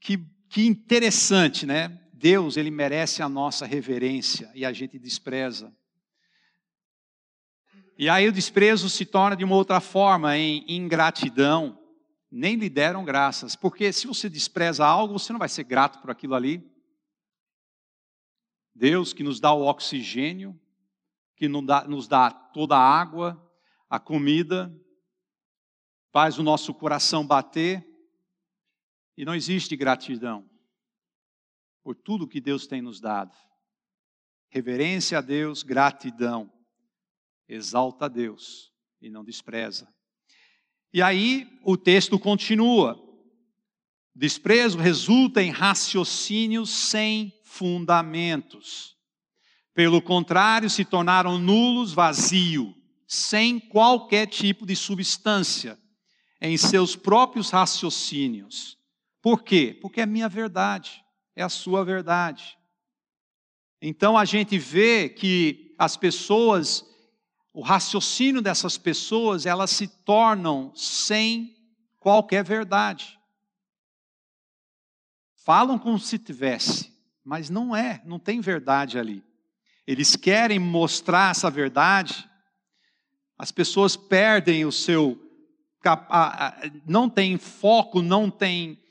Que, 0.00 0.18
que 0.56 0.64
interessante, 0.64 1.66
né? 1.66 2.00
Deus, 2.14 2.56
ele 2.56 2.70
merece 2.70 3.22
a 3.22 3.28
nossa 3.28 3.66
reverência 3.66 4.50
e 4.54 4.64
a 4.64 4.72
gente 4.72 4.98
despreza. 4.98 5.70
E 7.98 8.08
aí 8.08 8.26
o 8.26 8.32
desprezo 8.32 8.88
se 8.88 9.04
torna 9.04 9.36
de 9.36 9.44
uma 9.44 9.54
outra 9.54 9.80
forma, 9.82 10.34
em 10.34 10.64
ingratidão. 10.66 11.78
Nem 12.30 12.56
lhe 12.56 12.70
deram 12.70 13.04
graças, 13.04 13.54
porque 13.54 13.92
se 13.92 14.06
você 14.06 14.30
despreza 14.30 14.86
algo, 14.86 15.18
você 15.18 15.30
não 15.30 15.38
vai 15.38 15.50
ser 15.50 15.64
grato 15.64 16.00
por 16.00 16.10
aquilo 16.10 16.34
ali. 16.34 16.66
Deus 18.74 19.12
que 19.12 19.22
nos 19.22 19.38
dá 19.38 19.52
o 19.52 19.66
oxigênio, 19.66 20.58
que 21.36 21.48
nos 21.48 22.08
dá 22.08 22.30
toda 22.30 22.78
a 22.78 22.80
água, 22.80 23.38
a 23.90 24.00
comida, 24.00 24.74
faz 26.10 26.38
o 26.38 26.42
nosso 26.42 26.72
coração 26.72 27.26
bater, 27.26 27.86
e 29.16 29.24
não 29.24 29.34
existe 29.34 29.76
gratidão 29.76 30.48
por 31.82 31.94
tudo 31.94 32.28
que 32.28 32.40
Deus 32.40 32.66
tem 32.66 32.82
nos 32.82 33.00
dado. 33.00 33.34
Reverência 34.48 35.18
a 35.18 35.20
Deus, 35.20 35.62
gratidão. 35.62 36.52
Exalta 37.48 38.06
a 38.06 38.08
Deus 38.08 38.72
e 39.00 39.08
não 39.08 39.24
despreza. 39.24 39.88
E 40.92 41.00
aí 41.00 41.46
o 41.62 41.76
texto 41.76 42.18
continua. 42.18 43.00
Desprezo 44.14 44.78
resulta 44.78 45.42
em 45.42 45.50
raciocínios 45.50 46.70
sem 46.70 47.32
fundamentos. 47.44 48.96
Pelo 49.74 50.00
contrário, 50.00 50.70
se 50.70 50.84
tornaram 50.84 51.38
nulos, 51.38 51.92
vazio, 51.92 52.74
sem 53.06 53.60
qualquer 53.60 54.26
tipo 54.26 54.66
de 54.66 54.74
substância 54.74 55.78
em 56.40 56.56
seus 56.56 56.96
próprios 56.96 57.50
raciocínios. 57.50 58.76
Por 59.26 59.42
quê? 59.42 59.76
Porque 59.82 60.00
é 60.00 60.06
minha 60.06 60.28
verdade 60.28 61.04
é 61.34 61.42
a 61.42 61.48
sua 61.48 61.84
verdade. 61.84 62.56
Então 63.82 64.16
a 64.16 64.24
gente 64.24 64.56
vê 64.56 65.08
que 65.08 65.74
as 65.76 65.96
pessoas, 65.96 66.84
o 67.52 67.60
raciocínio 67.60 68.40
dessas 68.40 68.78
pessoas, 68.78 69.44
elas 69.44 69.70
se 69.70 69.88
tornam 69.88 70.72
sem 70.76 71.56
qualquer 71.98 72.44
verdade. 72.44 73.18
Falam 75.44 75.76
como 75.76 75.98
se 75.98 76.20
tivesse, 76.20 76.96
mas 77.24 77.50
não 77.50 77.74
é, 77.74 78.00
não 78.04 78.20
tem 78.20 78.40
verdade 78.40 78.96
ali. 78.96 79.24
Eles 79.84 80.14
querem 80.14 80.60
mostrar 80.60 81.32
essa 81.32 81.50
verdade, 81.50 82.30
as 83.36 83.50
pessoas 83.50 83.96
perdem 83.96 84.64
o 84.64 84.70
seu. 84.70 85.20
não 86.86 87.10
tem 87.10 87.36
foco, 87.36 88.00
não 88.00 88.30
tem 88.30 88.85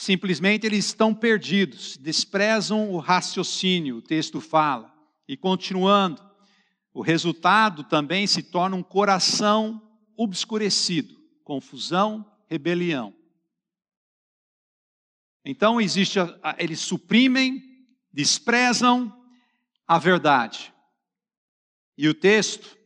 Simplesmente 0.00 0.64
eles 0.64 0.84
estão 0.84 1.12
perdidos, 1.12 1.96
desprezam 1.96 2.92
o 2.92 2.98
raciocínio, 2.98 3.96
o 3.96 4.00
texto 4.00 4.40
fala. 4.40 4.94
E 5.26 5.36
continuando, 5.36 6.22
o 6.94 7.02
resultado 7.02 7.82
também 7.82 8.24
se 8.24 8.44
torna 8.44 8.76
um 8.76 8.82
coração 8.82 9.82
obscurecido, 10.16 11.20
confusão, 11.42 12.24
rebelião. 12.46 13.12
Então 15.44 15.80
existe, 15.80 16.20
eles 16.58 16.78
suprimem, 16.78 17.60
desprezam 18.12 19.12
a 19.84 19.98
verdade. 19.98 20.72
E 21.96 22.06
o 22.06 22.14
texto, 22.14 22.78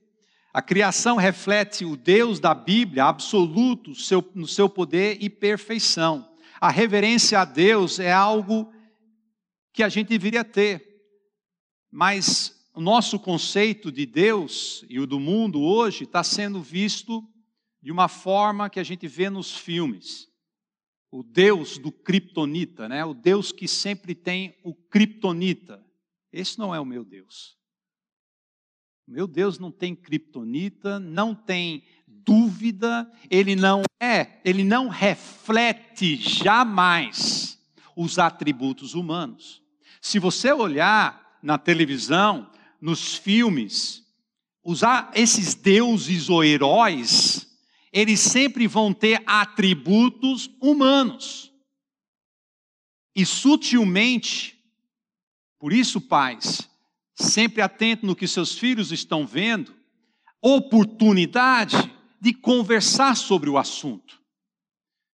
a 0.50 0.62
criação 0.62 1.16
reflete 1.16 1.84
o 1.84 1.94
Deus 1.94 2.40
da 2.40 2.54
Bíblia 2.54 3.04
absoluto 3.04 3.92
no 4.34 4.48
seu 4.48 4.70
poder 4.70 5.18
e 5.20 5.28
perfeição. 5.28 6.31
A 6.62 6.70
reverência 6.70 7.40
a 7.40 7.44
Deus 7.44 7.98
é 7.98 8.12
algo 8.12 8.72
que 9.72 9.82
a 9.82 9.88
gente 9.88 10.06
deveria 10.06 10.44
ter, 10.44 11.02
mas 11.90 12.70
o 12.72 12.80
nosso 12.80 13.18
conceito 13.18 13.90
de 13.90 14.06
Deus 14.06 14.84
e 14.88 15.00
o 15.00 15.06
do 15.08 15.18
mundo 15.18 15.60
hoje 15.60 16.04
está 16.04 16.22
sendo 16.22 16.62
visto 16.62 17.20
de 17.82 17.90
uma 17.90 18.06
forma 18.06 18.70
que 18.70 18.78
a 18.78 18.84
gente 18.84 19.08
vê 19.08 19.28
nos 19.28 19.56
filmes. 19.56 20.28
O 21.10 21.24
Deus 21.24 21.78
do 21.78 21.90
kryptonita, 21.90 22.88
né? 22.88 23.04
O 23.04 23.12
Deus 23.12 23.50
que 23.50 23.66
sempre 23.66 24.14
tem 24.14 24.56
o 24.62 24.72
kryptonita. 24.72 25.84
Esse 26.32 26.60
não 26.60 26.72
é 26.72 26.78
o 26.78 26.86
meu 26.86 27.04
Deus. 27.04 27.58
O 29.08 29.10
meu 29.10 29.26
Deus 29.26 29.58
não 29.58 29.72
tem 29.72 29.96
kryptonita, 29.96 31.00
não 31.00 31.34
tem 31.34 31.82
dúvida, 32.24 33.10
ele 33.30 33.56
não 33.56 33.82
é, 34.00 34.40
ele 34.44 34.64
não 34.64 34.88
reflete 34.88 36.16
jamais 36.16 37.58
os 37.96 38.18
atributos 38.18 38.94
humanos. 38.94 39.62
Se 40.00 40.18
você 40.18 40.52
olhar 40.52 41.38
na 41.42 41.58
televisão, 41.58 42.50
nos 42.80 43.14
filmes, 43.14 44.02
usar 44.64 45.10
esses 45.14 45.54
deuses 45.54 46.28
ou 46.28 46.42
heróis, 46.42 47.46
eles 47.92 48.20
sempre 48.20 48.66
vão 48.66 48.92
ter 48.92 49.22
atributos 49.26 50.50
humanos. 50.60 51.52
E 53.14 53.26
sutilmente, 53.26 54.58
por 55.58 55.72
isso, 55.72 56.00
pais, 56.00 56.68
sempre 57.14 57.60
atento 57.60 58.06
no 58.06 58.16
que 58.16 58.26
seus 58.26 58.58
filhos 58.58 58.90
estão 58.90 59.26
vendo, 59.26 59.74
oportunidade 60.40 61.91
de 62.22 62.32
conversar 62.32 63.16
sobre 63.16 63.50
o 63.50 63.58
assunto. 63.58 64.22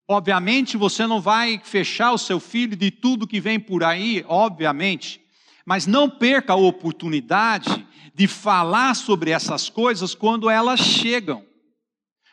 Obviamente, 0.08 0.76
você 0.76 1.04
não 1.04 1.20
vai 1.20 1.60
fechar 1.64 2.12
o 2.12 2.18
seu 2.18 2.38
filho 2.38 2.76
de 2.76 2.92
tudo 2.92 3.26
que 3.26 3.40
vem 3.40 3.58
por 3.58 3.82
aí, 3.82 4.24
obviamente, 4.28 5.20
mas 5.66 5.84
não 5.84 6.08
perca 6.08 6.52
a 6.52 6.56
oportunidade 6.56 7.84
de 8.14 8.28
falar 8.28 8.94
sobre 8.94 9.32
essas 9.32 9.68
coisas 9.68 10.14
quando 10.14 10.48
elas 10.48 10.78
chegam. 10.78 11.44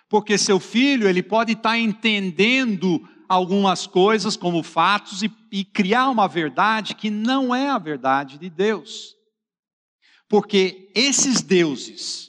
Porque 0.07 0.37
seu 0.37 0.59
filho, 0.59 1.09
ele 1.09 1.23
pode 1.23 1.53
estar 1.53 1.75
entendendo 1.75 3.09
algumas 3.27 3.87
coisas 3.87 4.37
como 4.37 4.61
fatos 4.61 5.23
e, 5.23 5.31
e 5.51 5.65
criar 5.65 6.09
uma 6.09 6.27
verdade 6.27 6.93
que 6.93 7.09
não 7.09 7.55
é 7.55 7.71
a 7.71 7.79
verdade 7.79 8.37
de 8.37 8.51
Deus. 8.51 9.15
Porque 10.27 10.91
esses 10.93 11.41
deuses, 11.41 12.28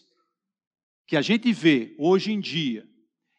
que 1.10 1.16
a 1.16 1.22
gente 1.22 1.52
vê 1.52 1.92
hoje 1.98 2.30
em 2.30 2.38
dia, 2.38 2.88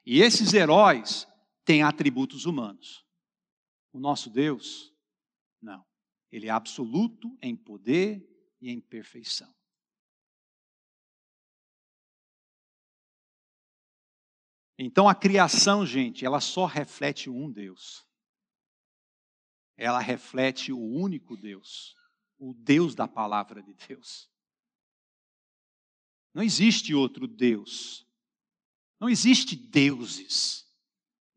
e 0.05 0.19
esses 0.19 0.53
heróis 0.53 1.25
têm 1.63 1.83
atributos 1.83 2.45
humanos. 2.45 3.07
O 3.93 3.97
nosso 3.97 4.29
Deus, 4.29 4.93
não. 5.61 5.81
Ele 6.29 6.47
é 6.47 6.49
absoluto 6.49 7.33
em 7.41 7.55
poder 7.55 8.21
e 8.59 8.69
em 8.69 8.81
perfeição. 8.81 9.49
Então 14.77 15.07
a 15.07 15.15
criação, 15.15 15.85
gente, 15.85 16.25
ela 16.25 16.41
só 16.41 16.65
reflete 16.65 17.29
um 17.29 17.49
Deus. 17.49 18.05
Ela 19.77 20.01
reflete 20.01 20.73
o 20.73 20.77
único 20.77 21.37
Deus, 21.37 21.95
o 22.37 22.53
Deus 22.53 22.93
da 22.93 23.07
palavra 23.07 23.63
de 23.63 23.73
Deus. 23.87 24.29
Não 26.33 26.43
existe 26.43 26.93
outro 26.93 27.27
Deus. 27.27 28.05
Não 28.99 29.09
existe 29.09 29.55
deuses. 29.55 30.65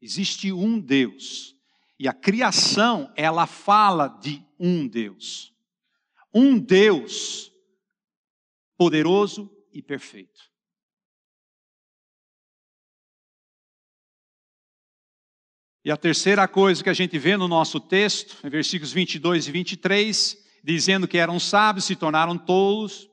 Existe 0.01 0.53
um 0.53 0.79
Deus. 0.79 1.57
E 1.99 2.07
a 2.07 2.13
criação, 2.13 3.13
ela 3.17 3.47
fala 3.47 4.09
de 4.09 4.45
um 4.59 4.87
Deus. 4.87 5.53
Um 6.33 6.59
Deus 6.59 7.51
poderoso 8.77 9.51
e 9.73 9.81
perfeito. 9.81 10.53
E 15.85 15.91
a 15.91 15.97
terceira 15.97 16.49
coisa 16.49 16.83
que 16.83 16.89
a 16.89 16.95
gente 16.95 17.19
vê 17.19 17.37
no 17.37 17.47
nosso 17.47 17.79
texto, 17.79 18.39
em 18.47 18.49
versículos 18.49 18.93
22 18.93 19.49
e 19.49 19.53
23, 19.53 20.45
dizendo 20.63 21.07
que 21.07 21.19
eram 21.19 21.39
sábios, 21.39 21.85
se 21.85 21.95
tornaram 21.95 22.39
tolos, 22.39 23.09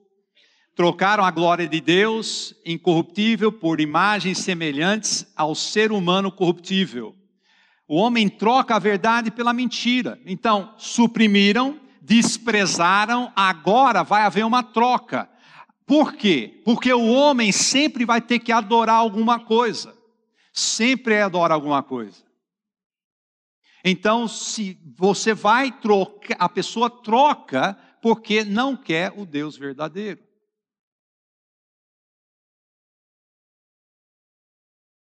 Trocaram 0.76 1.24
a 1.26 1.32
glória 1.32 1.68
de 1.68 1.82
Deus 1.82 2.56
incorruptível 2.66 3.52
por 3.52 3.82
imagens 3.82 4.38
semelhantes 4.38 5.26
ao 5.36 5.54
ser 5.54 5.92
humano 5.92 6.32
corruptível. 6.32 7.16
O 7.88 7.98
homem 7.98 8.30
troca 8.30 8.76
a 8.76 8.80
verdade 8.80 9.30
pela 9.30 9.52
mentira. 9.52 10.18
Então, 10.26 10.74
suprimiram, 10.78 11.78
desprezaram, 12.02 13.32
agora 13.36 14.02
vai 14.02 14.22
haver 14.22 14.46
uma 14.46 14.64
troca. 14.64 15.30
Por 15.86 16.14
quê? 16.14 16.62
Porque 16.64 16.94
o 16.94 17.12
homem 17.12 17.52
sempre 17.52 18.06
vai 18.06 18.22
ter 18.22 18.40
que 18.40 18.54
adorar 18.54 18.96
alguma 18.96 19.42
coisa. 19.42 19.94
Sempre 20.54 21.22
adorar 21.22 21.56
alguma 21.56 21.84
coisa. 21.84 22.24
Então, 23.84 24.26
se 24.26 24.80
você 24.98 25.34
vai 25.34 25.70
trocar, 25.70 26.38
a 26.40 26.48
pessoa 26.48 26.90
troca 26.90 27.78
porque 28.02 28.46
não 28.46 28.78
quer 28.78 29.12
o 29.18 29.26
Deus 29.26 29.58
verdadeiro. 29.58 30.31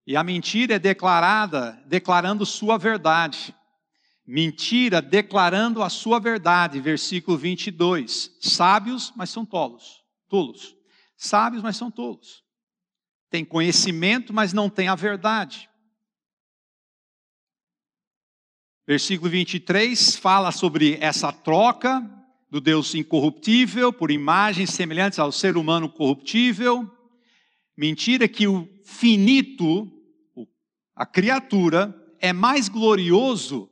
E 0.06 0.16
a 0.16 0.24
mentira 0.24 0.74
é 0.74 0.78
declarada, 0.78 1.80
declarando 1.86 2.44
sua 2.44 2.76
verdade. 2.76 3.54
Mentira 4.26 5.00
declarando 5.00 5.82
a 5.82 5.88
sua 5.88 6.18
verdade, 6.18 6.80
versículo 6.80 7.36
22. 7.36 8.36
Sábios, 8.40 9.12
mas 9.16 9.30
são 9.30 9.44
tolos. 9.44 10.02
Tolos. 10.28 10.76
Sábios, 11.16 11.62
mas 11.62 11.76
são 11.76 11.90
tolos. 11.90 12.42
Tem 13.30 13.44
conhecimento, 13.44 14.32
mas 14.32 14.52
não 14.52 14.68
tem 14.68 14.88
a 14.88 14.94
verdade. 14.94 15.68
Versículo 18.86 19.30
23 19.30 20.16
fala 20.16 20.50
sobre 20.50 20.98
essa 21.00 21.32
troca 21.32 22.02
do 22.50 22.60
Deus 22.60 22.94
incorruptível 22.94 23.92
por 23.92 24.10
imagens 24.10 24.70
semelhantes 24.70 25.18
ao 25.18 25.30
ser 25.30 25.56
humano 25.56 25.88
corruptível. 25.88 26.90
Mentira 27.76 28.28
que 28.28 28.46
o 28.46 28.68
finito, 28.84 29.90
a 30.94 31.06
criatura, 31.06 31.94
é 32.18 32.32
mais 32.32 32.68
glorioso 32.68 33.70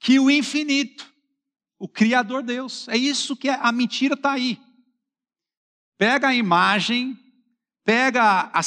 que 0.00 0.18
o 0.18 0.30
infinito, 0.30 1.12
o 1.78 1.88
Criador 1.88 2.42
Deus. 2.42 2.88
É 2.88 2.96
isso 2.96 3.36
que 3.36 3.48
a 3.48 3.70
mentira 3.72 4.14
está 4.14 4.32
aí. 4.32 4.58
Pega 5.96 6.28
a 6.28 6.34
imagem, 6.34 7.18
pega 7.84 8.50
a, 8.52 8.60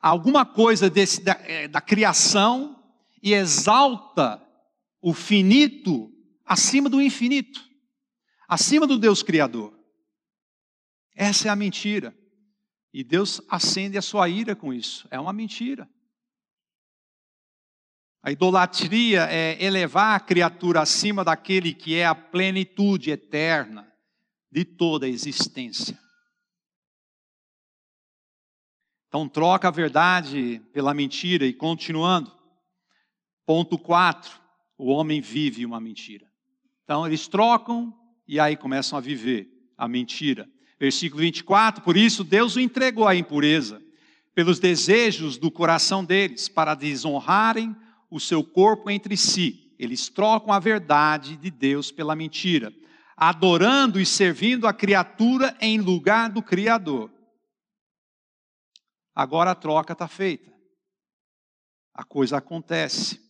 alguma 0.00 0.44
coisa 0.44 0.90
desse, 0.90 1.22
da, 1.22 1.32
é, 1.44 1.68
da 1.68 1.80
criação 1.80 2.82
e 3.22 3.32
exalta 3.32 4.42
o 5.00 5.14
finito 5.14 6.12
acima 6.44 6.88
do 6.88 7.00
infinito, 7.00 7.60
acima 8.48 8.86
do 8.86 8.98
Deus 8.98 9.22
Criador. 9.22 9.76
Essa 11.14 11.48
é 11.48 11.50
a 11.50 11.56
mentira. 11.56 12.16
E 12.96 13.04
Deus 13.04 13.42
acende 13.46 13.98
a 13.98 14.00
sua 14.00 14.26
ira 14.26 14.56
com 14.56 14.72
isso. 14.72 15.06
É 15.10 15.20
uma 15.20 15.30
mentira. 15.30 15.86
A 18.22 18.32
idolatria 18.32 19.24
é 19.30 19.62
elevar 19.62 20.16
a 20.16 20.20
criatura 20.20 20.80
acima 20.80 21.22
daquele 21.22 21.74
que 21.74 21.94
é 21.94 22.06
a 22.06 22.14
plenitude 22.14 23.10
eterna 23.10 23.86
de 24.50 24.64
toda 24.64 25.04
a 25.04 25.10
existência. 25.10 26.00
Então, 29.08 29.28
troca 29.28 29.68
a 29.68 29.70
verdade 29.70 30.62
pela 30.72 30.94
mentira 30.94 31.44
e 31.44 31.52
continuando. 31.52 32.34
Ponto 33.44 33.78
4. 33.78 34.40
O 34.78 34.86
homem 34.86 35.20
vive 35.20 35.66
uma 35.66 35.78
mentira. 35.78 36.26
Então, 36.84 37.06
eles 37.06 37.28
trocam 37.28 37.94
e 38.26 38.40
aí 38.40 38.56
começam 38.56 38.96
a 38.96 39.02
viver 39.02 39.50
a 39.76 39.86
mentira. 39.86 40.50
Versículo 40.78 41.22
24: 41.22 41.82
Por 41.82 41.96
isso 41.96 42.22
Deus 42.22 42.56
o 42.56 42.60
entregou 42.60 43.06
à 43.08 43.14
impureza, 43.14 43.82
pelos 44.34 44.58
desejos 44.58 45.38
do 45.38 45.50
coração 45.50 46.04
deles, 46.04 46.48
para 46.48 46.74
desonrarem 46.74 47.74
o 48.10 48.20
seu 48.20 48.44
corpo 48.44 48.90
entre 48.90 49.16
si. 49.16 49.74
Eles 49.78 50.08
trocam 50.08 50.52
a 50.52 50.58
verdade 50.58 51.36
de 51.36 51.50
Deus 51.50 51.90
pela 51.90 52.16
mentira, 52.16 52.72
adorando 53.16 54.00
e 54.00 54.06
servindo 54.06 54.66
a 54.66 54.72
criatura 54.72 55.56
em 55.60 55.80
lugar 55.80 56.30
do 56.30 56.42
Criador. 56.42 57.10
Agora 59.14 59.52
a 59.52 59.54
troca 59.54 59.94
está 59.94 60.06
feita, 60.06 60.52
a 61.94 62.04
coisa 62.04 62.36
acontece. 62.36 63.24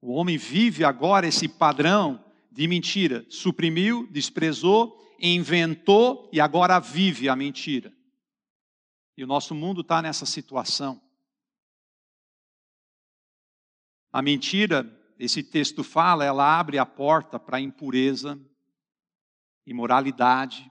O 0.00 0.12
homem 0.12 0.38
vive 0.38 0.84
agora 0.84 1.26
esse 1.26 1.48
padrão 1.48 2.24
de 2.50 2.66
mentira, 2.66 3.26
suprimiu, 3.28 4.06
desprezou 4.10 4.96
inventou 5.18 6.30
e 6.32 6.40
agora 6.40 6.78
vive 6.78 7.28
a 7.28 7.34
mentira. 7.34 7.92
E 9.16 9.24
o 9.24 9.26
nosso 9.26 9.54
mundo 9.54 9.80
está 9.80 10.00
nessa 10.00 10.24
situação. 10.24 11.02
A 14.12 14.22
mentira, 14.22 14.86
esse 15.18 15.42
texto 15.42 15.82
fala, 15.82 16.24
ela 16.24 16.58
abre 16.58 16.78
a 16.78 16.86
porta 16.86 17.38
para 17.38 17.60
impureza, 17.60 18.40
imoralidade 19.66 20.70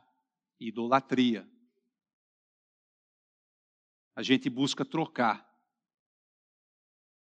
e 0.59 0.69
idolatria. 0.69 1.47
A 4.15 4.23
gente 4.23 4.49
busca 4.49 4.85
trocar. 4.85 5.45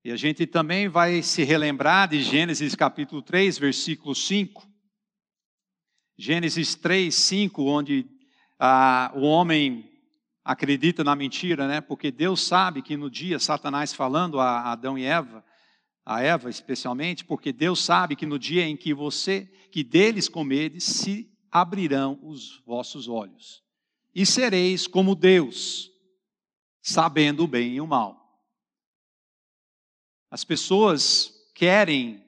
E 0.02 0.10
a 0.10 0.16
gente 0.16 0.46
também 0.46 0.88
vai 0.88 1.22
se 1.22 1.42
relembrar 1.42 2.08
de 2.08 2.22
Gênesis 2.22 2.74
capítulo 2.74 3.20
3, 3.20 3.58
versículo 3.58 4.14
5, 4.14 4.69
Gênesis 6.20 6.74
3, 6.74 7.14
5, 7.14 7.64
onde 7.64 8.06
ah, 8.58 9.10
o 9.14 9.22
homem 9.22 9.90
acredita 10.44 11.02
na 11.02 11.16
mentira, 11.16 11.66
né? 11.66 11.80
Porque 11.80 12.10
Deus 12.10 12.42
sabe 12.42 12.82
que 12.82 12.94
no 12.94 13.10
dia 13.10 13.38
Satanás 13.38 13.94
falando 13.94 14.38
a 14.38 14.70
Adão 14.70 14.98
e 14.98 15.04
Eva, 15.04 15.42
a 16.04 16.20
Eva 16.20 16.50
especialmente, 16.50 17.24
porque 17.24 17.54
Deus 17.54 17.82
sabe 17.82 18.14
que 18.16 18.26
no 18.26 18.38
dia 18.38 18.66
em 18.66 18.76
que 18.76 18.92
você, 18.92 19.46
que 19.72 19.82
deles 19.82 20.28
comedes, 20.28 20.84
se 20.84 21.32
abrirão 21.50 22.20
os 22.22 22.62
vossos 22.66 23.08
olhos 23.08 23.64
e 24.14 24.26
sereis 24.26 24.86
como 24.86 25.14
Deus, 25.14 25.90
sabendo 26.82 27.44
o 27.44 27.48
bem 27.48 27.76
e 27.76 27.80
o 27.80 27.86
mal. 27.86 28.44
As 30.30 30.44
pessoas 30.44 31.32
querem 31.54 32.22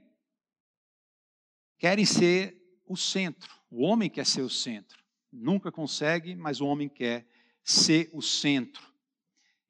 querem 1.79 2.07
ser 2.07 2.81
o 2.87 2.97
centro. 2.97 3.62
O 3.75 3.85
homem 3.85 4.11
quer 4.11 4.27
ser 4.27 4.43
o 4.43 4.51
centro. 4.51 5.03
Nunca 5.33 5.73
consegue, 5.73 6.37
mas 6.37 6.61
o 6.61 6.67
homem 6.67 6.91
quer 6.91 7.27
ser 7.65 8.11
o 8.13 8.21
centro. 8.21 8.87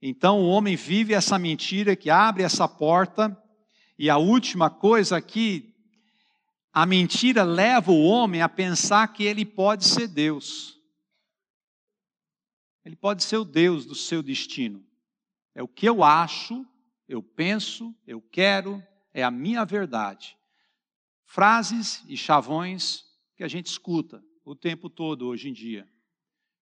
Então 0.03 0.41
o 0.41 0.49
homem 0.49 0.75
vive 0.75 1.15
essa 1.15 1.39
mentira 1.39 1.95
que 1.95 2.11
abre 2.11 2.43
essa 2.43 2.67
porta. 2.67 3.41
E 3.97 4.11
a 4.11 4.17
última 4.17 4.69
coisa 4.69 5.17
aqui, 5.17 5.73
a 6.73 6.85
mentira 6.85 7.45
leva 7.45 7.93
o 7.93 8.03
homem 8.03 8.43
a 8.43 8.49
pensar 8.49 9.07
que 9.13 9.23
ele 9.23 9.45
pode 9.45 9.85
ser 9.85 10.09
Deus. 10.09 10.77
Ele 12.85 12.97
pode 12.97 13.23
ser 13.23 13.37
o 13.37 13.45
Deus 13.45 13.87
do 13.87 13.95
seu 13.95 14.21
destino. 14.21 14.85
É 15.55 15.63
o 15.63 15.69
que 15.69 15.89
eu 15.89 16.03
acho, 16.03 16.67
eu 17.09 17.23
penso, 17.23 17.95
eu 18.05 18.21
quero, 18.21 18.83
é 19.15 19.23
a 19.23 19.31
minha 19.31 19.65
verdade. 19.65 20.37
Frases 21.25 22.03
e 22.09 22.17
chavões 22.17 23.12
que 23.37 23.45
a 23.45 23.49
gente 23.49 23.67
escuta 23.67 24.23
o 24.45 24.55
tempo 24.55 24.91
todo 24.91 25.27
hoje 25.27 25.49
em 25.49 25.53
dia. 25.53 25.89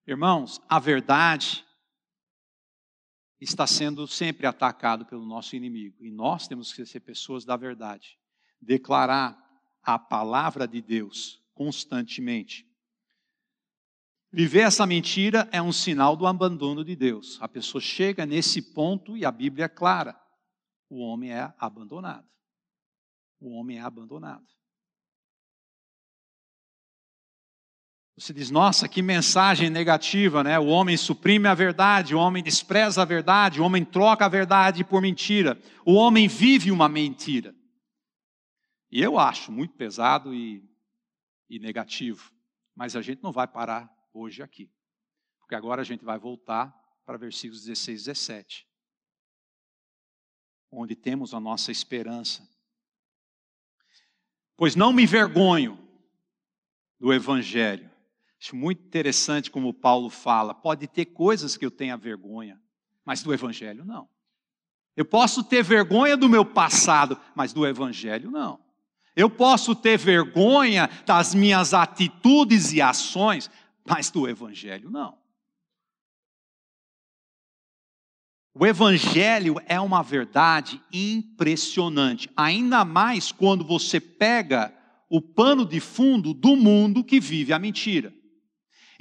Irmãos, 0.06 0.60
a 0.68 0.78
verdade 0.78 1.64
está 3.40 3.66
sendo 3.66 4.06
sempre 4.06 4.46
atacado 4.46 5.06
pelo 5.06 5.24
nosso 5.24 5.56
inimigo 5.56 6.04
e 6.04 6.10
nós 6.10 6.46
temos 6.46 6.72
que 6.72 6.84
ser 6.84 7.00
pessoas 7.00 7.44
da 7.44 7.56
verdade, 7.56 8.18
declarar 8.60 9.38
a 9.82 9.98
palavra 9.98 10.68
de 10.68 10.82
Deus 10.82 11.42
constantemente. 11.54 12.68
Viver 14.32 14.60
essa 14.60 14.86
mentira 14.86 15.48
é 15.50 15.60
um 15.60 15.72
sinal 15.72 16.14
do 16.14 16.26
abandono 16.26 16.84
de 16.84 16.94
Deus. 16.94 17.40
A 17.40 17.48
pessoa 17.48 17.80
chega 17.80 18.24
nesse 18.24 18.62
ponto 18.72 19.16
e 19.16 19.24
a 19.24 19.32
Bíblia 19.32 19.64
é 19.64 19.68
clara: 19.68 20.20
o 20.88 21.00
homem 21.00 21.32
é 21.32 21.52
abandonado. 21.58 22.28
O 23.40 23.50
homem 23.50 23.78
é 23.78 23.80
abandonado. 23.80 24.46
Você 28.20 28.34
diz, 28.34 28.50
nossa, 28.50 28.86
que 28.86 29.00
mensagem 29.00 29.70
negativa, 29.70 30.44
né? 30.44 30.58
O 30.58 30.66
homem 30.66 30.94
suprime 30.94 31.48
a 31.48 31.54
verdade, 31.54 32.14
o 32.14 32.18
homem 32.18 32.42
despreza 32.42 33.00
a 33.00 33.04
verdade, 33.06 33.62
o 33.62 33.64
homem 33.64 33.82
troca 33.82 34.26
a 34.26 34.28
verdade 34.28 34.84
por 34.84 35.00
mentira, 35.00 35.58
o 35.86 35.94
homem 35.94 36.28
vive 36.28 36.70
uma 36.70 36.86
mentira. 36.86 37.56
E 38.90 39.00
eu 39.00 39.18
acho 39.18 39.50
muito 39.50 39.72
pesado 39.72 40.34
e, 40.34 40.62
e 41.48 41.58
negativo, 41.58 42.30
mas 42.76 42.94
a 42.94 43.00
gente 43.00 43.22
não 43.22 43.32
vai 43.32 43.48
parar 43.48 43.90
hoje 44.12 44.42
aqui, 44.42 44.70
porque 45.38 45.54
agora 45.54 45.80
a 45.80 45.84
gente 45.84 46.04
vai 46.04 46.18
voltar 46.18 46.78
para 47.06 47.16
versículos 47.16 47.64
16 47.64 48.02
e 48.02 48.04
17, 48.04 48.66
onde 50.70 50.94
temos 50.94 51.32
a 51.32 51.40
nossa 51.40 51.72
esperança. 51.72 52.46
Pois 54.58 54.76
não 54.76 54.92
me 54.92 55.06
vergonho 55.06 55.78
do 56.98 57.14
Evangelho 57.14 57.89
Acho 58.40 58.56
muito 58.56 58.82
interessante 58.82 59.50
como 59.50 59.74
Paulo 59.74 60.08
fala. 60.08 60.54
Pode 60.54 60.86
ter 60.86 61.04
coisas 61.04 61.58
que 61.58 61.66
eu 61.66 61.70
tenha 61.70 61.96
vergonha, 61.96 62.58
mas 63.04 63.22
do 63.22 63.34
Evangelho 63.34 63.84
não. 63.84 64.08
Eu 64.96 65.04
posso 65.04 65.44
ter 65.44 65.62
vergonha 65.62 66.16
do 66.16 66.28
meu 66.28 66.44
passado, 66.44 67.20
mas 67.34 67.52
do 67.52 67.66
Evangelho 67.66 68.30
não. 68.30 68.58
Eu 69.14 69.28
posso 69.28 69.74
ter 69.74 69.98
vergonha 69.98 70.88
das 71.04 71.34
minhas 71.34 71.74
atitudes 71.74 72.72
e 72.72 72.80
ações, 72.80 73.50
mas 73.84 74.10
do 74.10 74.26
Evangelho 74.26 74.88
não. 74.88 75.18
O 78.54 78.66
Evangelho 78.66 79.56
é 79.66 79.78
uma 79.78 80.02
verdade 80.02 80.82
impressionante, 80.90 82.30
ainda 82.34 82.86
mais 82.86 83.30
quando 83.30 83.64
você 83.64 84.00
pega 84.00 84.74
o 85.10 85.20
pano 85.20 85.66
de 85.66 85.78
fundo 85.78 86.32
do 86.32 86.56
mundo 86.56 87.04
que 87.04 87.20
vive 87.20 87.52
a 87.52 87.58
mentira. 87.58 88.14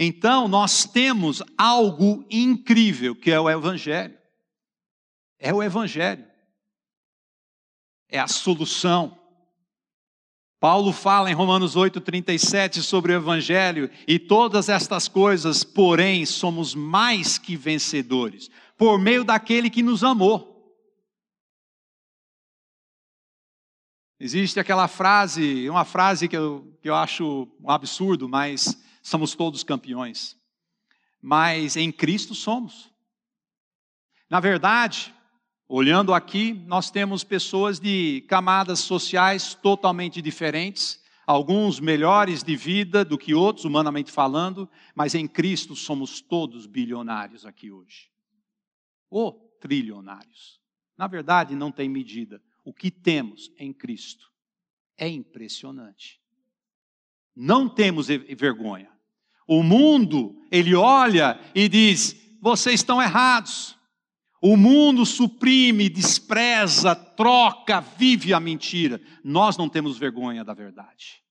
Então, 0.01 0.47
nós 0.47 0.85
temos 0.85 1.43
algo 1.57 2.25
incrível 2.31 3.13
que 3.13 3.29
é 3.29 3.37
o 3.37 3.49
Evangelho. 3.49 4.17
É 5.37 5.53
o 5.53 5.61
Evangelho. 5.61 6.25
É 8.07 8.17
a 8.17 8.27
solução. 8.27 9.19
Paulo 10.57 10.93
fala 10.93 11.29
em 11.29 11.33
Romanos 11.33 11.75
8,37 11.75 12.81
sobre 12.81 13.11
o 13.11 13.15
Evangelho, 13.15 13.89
e 14.07 14.17
todas 14.17 14.69
estas 14.69 15.09
coisas, 15.09 15.65
porém, 15.65 16.25
somos 16.25 16.73
mais 16.73 17.37
que 17.37 17.55
vencedores, 17.57 18.49
por 18.77 18.99
meio 18.99 19.23
daquele 19.23 19.69
que 19.69 19.83
nos 19.83 20.03
amou. 20.03 20.49
Existe 24.17 24.59
aquela 24.59 24.87
frase, 24.87 25.69
uma 25.69 25.85
frase 25.85 26.27
que 26.27 26.35
eu, 26.35 26.77
que 26.81 26.89
eu 26.89 26.95
acho 26.95 27.47
um 27.61 27.71
absurdo, 27.71 28.27
mas 28.27 28.77
somos 29.09 29.35
todos 29.35 29.63
campeões. 29.63 30.37
Mas 31.21 31.75
em 31.75 31.91
Cristo 31.91 32.33
somos. 32.33 32.89
Na 34.29 34.39
verdade, 34.39 35.13
olhando 35.67 36.13
aqui, 36.13 36.53
nós 36.65 36.89
temos 36.89 37.23
pessoas 37.23 37.79
de 37.79 38.21
camadas 38.27 38.79
sociais 38.79 39.53
totalmente 39.55 40.21
diferentes, 40.21 41.03
alguns 41.25 41.79
melhores 41.79 42.43
de 42.43 42.55
vida 42.55 43.03
do 43.03 43.17
que 43.17 43.33
outros, 43.33 43.65
humanamente 43.65 44.11
falando, 44.11 44.69
mas 44.95 45.15
em 45.15 45.27
Cristo 45.27 45.75
somos 45.75 46.21
todos 46.21 46.65
bilionários 46.65 47.45
aqui 47.45 47.71
hoje. 47.71 48.09
Ou 49.09 49.33
trilionários. 49.59 50.59
Na 50.97 51.07
verdade, 51.07 51.55
não 51.55 51.71
tem 51.71 51.89
medida. 51.89 52.41
O 52.63 52.73
que 52.73 52.91
temos 52.91 53.51
em 53.57 53.73
Cristo 53.73 54.31
é 54.97 55.07
impressionante. 55.07 56.21
Não 57.35 57.69
temos 57.69 58.07
vergonha. 58.07 58.98
O 59.51 59.63
mundo, 59.63 60.39
ele 60.51 60.75
olha 60.75 61.39
e 61.55 61.67
diz: 61.67 62.15
vocês 62.39 62.81
estão 62.81 63.01
errados. 63.01 63.75
O 64.39 64.55
mundo 64.55 65.07
suprime, 65.07 65.89
despreza, 65.89 66.95
troca, 66.95 67.81
vive 67.81 68.31
a 68.31 68.39
mentira. 68.39 69.01
Nós 69.23 69.57
não 69.57 69.67
temos 69.67 69.97
vergonha 69.97 70.45
da 70.45 70.53
verdade. 70.53 71.23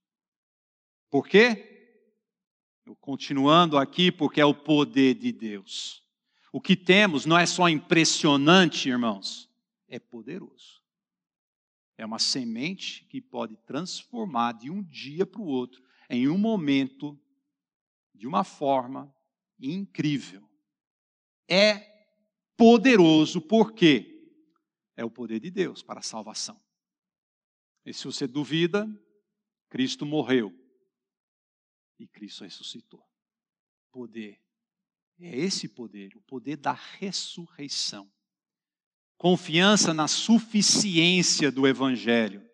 Por 1.09 1.29
quê? 1.29 1.95
Eu 2.85 2.97
continuando 2.97 3.79
aqui, 3.79 4.11
porque 4.11 4.41
é 4.41 4.45
o 4.45 4.53
poder 4.53 5.15
de 5.15 5.31
Deus. 5.31 6.03
O 6.53 6.61
que 6.61 6.75
temos 6.75 7.25
não 7.25 7.39
é 7.39 7.47
só 7.47 7.69
impressionante, 7.69 8.89
irmãos, 8.89 9.49
é 9.87 10.01
poderoso. 10.01 10.83
É 11.97 12.05
uma 12.05 12.19
semente 12.19 13.05
que 13.05 13.21
pode 13.21 13.57
transformar 13.59 14.55
de 14.55 14.71
um 14.71 14.83
dia 14.83 15.25
para 15.25 15.41
o 15.41 15.47
outro, 15.47 15.81
em 16.11 16.29
um 16.29 16.37
momento 16.37 17.17
de 18.19 18.27
uma 18.27 18.43
forma 18.43 19.15
incrível. 19.61 20.47
É 21.49 21.79
poderoso 22.57 23.41
porque 23.41 24.35
é 24.97 25.05
o 25.05 25.11
poder 25.11 25.39
de 25.39 25.51
Deus 25.51 25.83
para 25.83 26.01
a 26.01 26.03
salvação. 26.03 26.61
E 27.87 27.95
se 27.95 28.05
você 28.05 28.27
duvida, 28.27 28.87
Cristo 29.71 30.05
morreu 30.05 30.53
e 31.99 32.07
Cristo 32.07 32.43
ressuscitou. 32.43 33.03
Poder. 33.93 34.41
É 35.21 35.37
esse 35.37 35.69
poder, 35.69 36.17
o 36.17 36.21
poder 36.23 36.57
da 36.57 36.73
ressurreição. 36.73 38.11
Confiança 39.17 39.95
na 39.95 40.07
suficiência 40.07 41.51
do 41.51 41.67
Evangelho. 41.67 42.47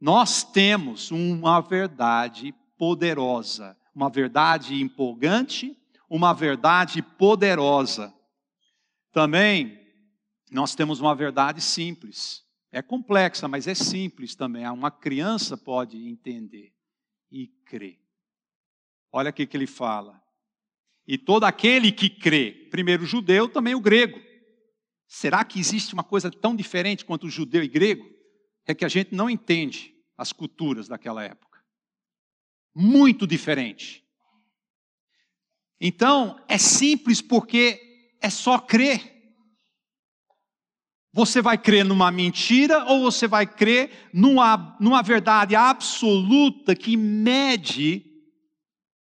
Nós 0.00 0.44
temos 0.44 1.10
uma 1.10 1.60
verdade 1.60 2.52
poderosa 2.76 3.76
uma 3.98 4.08
verdade 4.08 4.80
empolgante, 4.80 5.76
uma 6.08 6.32
verdade 6.32 7.02
poderosa. 7.02 8.14
Também 9.12 9.76
nós 10.52 10.76
temos 10.76 11.00
uma 11.00 11.16
verdade 11.16 11.60
simples. 11.60 12.44
É 12.70 12.80
complexa, 12.80 13.48
mas 13.48 13.66
é 13.66 13.74
simples 13.74 14.36
também. 14.36 14.64
Uma 14.68 14.92
criança 14.92 15.56
pode 15.56 15.96
entender 15.96 16.72
e 17.28 17.48
crer. 17.66 17.98
Olha 19.10 19.30
o 19.30 19.32
que 19.32 19.48
ele 19.52 19.66
fala. 19.66 20.22
E 21.04 21.18
todo 21.18 21.42
aquele 21.42 21.90
que 21.90 22.08
crê, 22.08 22.68
primeiro 22.70 23.02
o 23.02 23.06
judeu, 23.06 23.48
também 23.48 23.74
o 23.74 23.80
grego. 23.80 24.20
Será 25.08 25.44
que 25.44 25.58
existe 25.58 25.92
uma 25.92 26.04
coisa 26.04 26.30
tão 26.30 26.54
diferente 26.54 27.04
quanto 27.04 27.26
o 27.26 27.30
judeu 27.30 27.64
e 27.64 27.68
grego? 27.68 28.08
É 28.64 28.72
que 28.72 28.84
a 28.84 28.88
gente 28.88 29.12
não 29.12 29.28
entende 29.28 29.92
as 30.16 30.32
culturas 30.32 30.86
daquela 30.86 31.24
época 31.24 31.47
muito 32.80 33.26
diferente. 33.26 34.04
Então, 35.80 36.40
é 36.46 36.56
simples 36.56 37.20
porque 37.20 37.80
é 38.20 38.30
só 38.30 38.56
crer. 38.56 39.16
Você 41.12 41.42
vai 41.42 41.58
crer 41.58 41.84
numa 41.84 42.12
mentira 42.12 42.84
ou 42.84 43.02
você 43.02 43.26
vai 43.26 43.46
crer 43.46 44.08
numa, 44.14 44.76
numa 44.78 45.02
verdade 45.02 45.56
absoluta 45.56 46.76
que 46.76 46.96
mede 46.96 48.04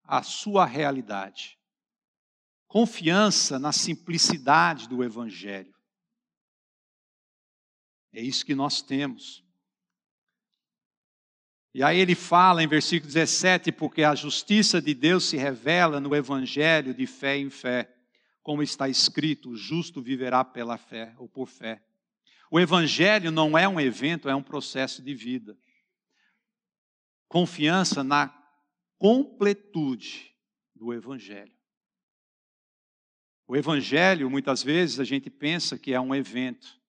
a 0.05 0.23
sua 0.23 0.65
realidade? 0.65 1.59
Confiança 2.67 3.59
na 3.59 3.73
simplicidade 3.73 4.89
do 4.89 5.05
Evangelho. 5.05 5.75
É 8.15 8.23
isso 8.23 8.47
que 8.47 8.55
nós 8.55 8.81
temos. 8.81 9.46
E 11.77 11.83
aí 11.83 11.99
ele 11.99 12.15
fala 12.15 12.63
em 12.63 12.67
versículo 12.67 13.13
17: 13.13 13.71
porque 13.71 14.03
a 14.03 14.15
justiça 14.15 14.81
de 14.81 14.95
Deus 14.95 15.25
se 15.27 15.37
revela 15.37 16.01
no 16.01 16.17
evangelho 16.17 16.95
de 16.95 17.07
fé 17.07 17.37
em 17.37 17.51
fé, 17.51 17.95
como 18.43 18.63
está 18.63 18.89
escrito: 18.89 19.51
o 19.51 19.57
justo 19.59 20.01
viverá 20.01 20.43
pela 20.43 20.79
fé 20.79 21.15
ou 21.19 21.29
por 21.29 21.47
fé. 21.47 21.85
O 22.51 22.59
evangelho 22.59 23.31
não 23.31 23.59
é 23.59 23.69
um 23.69 23.79
evento, 23.79 24.27
é 24.27 24.35
um 24.35 24.43
processo 24.43 25.03
de 25.03 25.15
vida. 25.15 25.55
Confiança 27.29 28.03
na 28.03 28.35
completude 28.97 30.35
do 30.75 30.95
evangelho. 30.95 31.53
O 33.47 33.55
evangelho, 33.55 34.31
muitas 34.31 34.63
vezes, 34.63 34.99
a 34.99 35.05
gente 35.05 35.29
pensa 35.29 35.79
que 35.79 35.93
é 35.93 36.01
um 36.01 36.15
evento. 36.15 36.81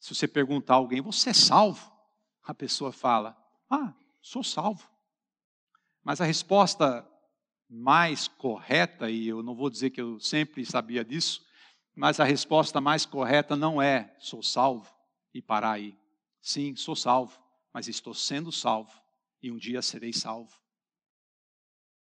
Se 0.00 0.14
você 0.14 0.26
perguntar 0.26 0.72
a 0.72 0.76
alguém, 0.78 1.02
você 1.02 1.28
é 1.28 1.34
salvo? 1.34 1.92
A 2.42 2.54
pessoa 2.54 2.90
fala, 2.90 3.36
ah, 3.68 3.92
sou 4.24 4.42
salvo. 4.42 4.90
Mas 6.02 6.20
a 6.20 6.24
resposta 6.24 7.06
mais 7.68 8.26
correta, 8.26 9.10
e 9.10 9.28
eu 9.28 9.42
não 9.42 9.54
vou 9.54 9.68
dizer 9.68 9.90
que 9.90 10.00
eu 10.00 10.18
sempre 10.18 10.64
sabia 10.64 11.04
disso, 11.04 11.44
mas 11.94 12.18
a 12.18 12.24
resposta 12.24 12.80
mais 12.80 13.06
correta 13.06 13.54
não 13.54 13.80
é 13.80 14.16
sou 14.18 14.42
salvo 14.42 14.92
e 15.32 15.42
parar 15.42 15.72
aí. 15.72 15.96
Sim, 16.40 16.74
sou 16.74 16.96
salvo, 16.96 17.38
mas 17.72 17.86
estou 17.86 18.14
sendo 18.14 18.50
salvo 18.50 18.92
e 19.42 19.50
um 19.50 19.58
dia 19.58 19.82
serei 19.82 20.12
salvo. 20.12 20.58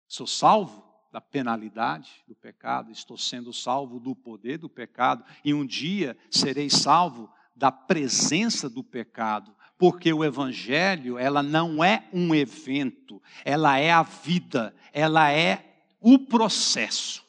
Sou 0.08 0.28
salvo 0.28 0.88
da 1.12 1.20
penalidade 1.20 2.24
do 2.28 2.36
pecado, 2.36 2.92
estou 2.92 3.18
sendo 3.18 3.52
salvo 3.52 4.00
do 4.00 4.16
poder 4.16 4.58
do 4.58 4.70
pecado 4.70 5.26
e 5.44 5.54
um 5.54 5.66
dia 5.66 6.18
serei 6.30 6.70
salvo 6.70 7.32
da 7.56 7.72
presença 7.72 8.70
do 8.70 8.84
pecado, 8.84 9.56
porque 9.82 10.14
o 10.14 10.24
evangelho, 10.24 11.18
ela 11.18 11.42
não 11.42 11.84
é 11.84 12.08
um 12.14 12.36
evento, 12.36 13.20
ela 13.44 13.80
é 13.80 13.90
a 13.90 14.04
vida, 14.04 14.76
ela 14.94 15.32
é 15.32 15.84
o 16.00 16.20
processo 16.20 17.26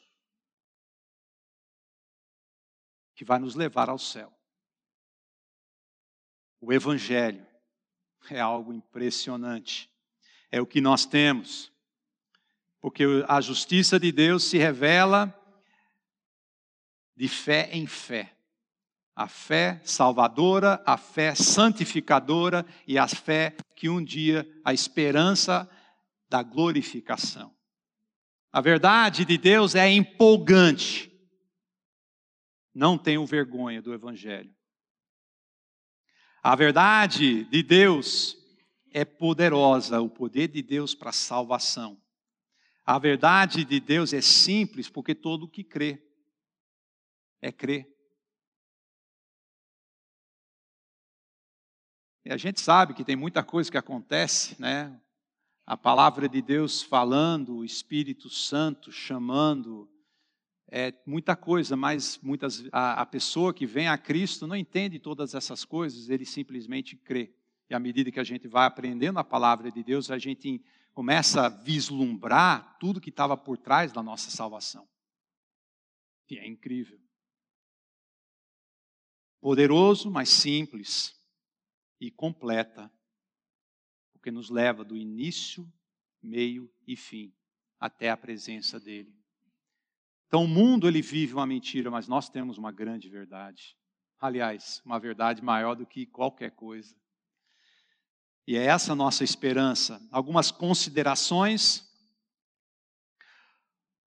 que 3.14 3.24
vai 3.24 3.38
nos 3.38 3.54
levar 3.54 3.88
ao 3.88 3.98
céu. 3.98 4.30
O 6.60 6.74
evangelho 6.74 7.46
é 8.28 8.38
algo 8.38 8.70
impressionante. 8.70 9.90
É 10.50 10.60
o 10.60 10.66
que 10.66 10.82
nós 10.82 11.06
temos. 11.06 11.72
Porque 12.82 13.04
a 13.28 13.40
justiça 13.40 13.98
de 13.98 14.12
Deus 14.12 14.44
se 14.44 14.58
revela 14.58 15.34
de 17.16 17.28
fé 17.28 17.70
em 17.72 17.86
fé 17.86 18.31
a 19.14 19.28
fé 19.28 19.80
salvadora, 19.84 20.82
a 20.86 20.96
fé 20.96 21.34
santificadora 21.34 22.64
e 22.86 22.98
a 22.98 23.06
fé 23.06 23.54
que 23.76 23.88
um 23.88 24.02
dia 24.02 24.48
a 24.64 24.72
esperança 24.72 25.68
da 26.28 26.42
glorificação. 26.42 27.54
A 28.50 28.60
verdade 28.60 29.24
de 29.24 29.36
Deus 29.36 29.74
é 29.74 29.90
empolgante. 29.90 31.10
Não 32.74 32.96
tenho 32.96 33.24
vergonha 33.26 33.82
do 33.82 33.92
Evangelho. 33.92 34.54
A 36.42 36.56
verdade 36.56 37.44
de 37.44 37.62
Deus 37.62 38.36
é 38.92 39.04
poderosa, 39.04 40.00
o 40.00 40.08
poder 40.08 40.48
de 40.48 40.62
Deus 40.62 40.94
para 40.94 41.12
salvação. 41.12 42.00
A 42.84 42.98
verdade 42.98 43.64
de 43.64 43.78
Deus 43.78 44.12
é 44.12 44.20
simples, 44.20 44.88
porque 44.88 45.14
todo 45.14 45.44
o 45.44 45.48
que 45.48 45.62
crê 45.62 46.02
é 47.40 47.52
crer. 47.52 47.91
E 52.24 52.32
a 52.32 52.36
gente 52.36 52.60
sabe 52.60 52.94
que 52.94 53.04
tem 53.04 53.16
muita 53.16 53.42
coisa 53.42 53.70
que 53.70 53.76
acontece, 53.76 54.60
né? 54.60 54.96
A 55.66 55.76
palavra 55.76 56.28
de 56.28 56.40
Deus 56.40 56.80
falando, 56.82 57.56
o 57.56 57.64
Espírito 57.64 58.30
Santo 58.30 58.92
chamando, 58.92 59.90
é 60.68 60.94
muita 61.04 61.34
coisa, 61.34 61.76
mas 61.76 62.18
muitas, 62.22 62.64
a, 62.70 63.02
a 63.02 63.06
pessoa 63.06 63.52
que 63.52 63.66
vem 63.66 63.88
a 63.88 63.98
Cristo 63.98 64.46
não 64.46 64.54
entende 64.54 64.98
todas 65.00 65.34
essas 65.34 65.64
coisas, 65.64 66.08
ele 66.10 66.24
simplesmente 66.24 66.96
crê. 66.96 67.34
E 67.68 67.74
à 67.74 67.80
medida 67.80 68.12
que 68.12 68.20
a 68.20 68.24
gente 68.24 68.46
vai 68.46 68.66
aprendendo 68.66 69.18
a 69.18 69.24
palavra 69.24 69.70
de 69.70 69.82
Deus, 69.82 70.10
a 70.10 70.18
gente 70.18 70.64
começa 70.94 71.46
a 71.46 71.48
vislumbrar 71.48 72.76
tudo 72.78 73.00
que 73.00 73.10
estava 73.10 73.36
por 73.36 73.58
trás 73.58 73.92
da 73.92 74.02
nossa 74.02 74.30
salvação. 74.30 74.88
E 76.30 76.38
é 76.38 76.46
incrível. 76.46 77.00
Poderoso, 79.40 80.10
mas 80.10 80.28
simples 80.28 81.20
e 82.02 82.10
completa, 82.10 82.92
porque 84.12 84.32
nos 84.32 84.50
leva 84.50 84.84
do 84.84 84.96
início, 84.96 85.72
meio 86.20 86.68
e 86.84 86.96
fim 86.96 87.32
até 87.78 88.10
a 88.10 88.16
presença 88.16 88.80
dele. 88.80 89.14
Então 90.26 90.44
o 90.44 90.48
mundo 90.48 90.88
ele 90.88 91.00
vive 91.00 91.34
uma 91.34 91.46
mentira, 91.46 91.92
mas 91.92 92.08
nós 92.08 92.28
temos 92.28 92.58
uma 92.58 92.72
grande 92.72 93.08
verdade. 93.08 93.76
Aliás, 94.18 94.82
uma 94.84 94.98
verdade 94.98 95.44
maior 95.44 95.76
do 95.76 95.86
que 95.86 96.04
qualquer 96.04 96.50
coisa. 96.50 96.96
E 98.48 98.56
é 98.56 98.64
essa 98.64 98.96
nossa 98.96 99.22
esperança. 99.22 100.04
Algumas 100.10 100.50
considerações. 100.50 101.88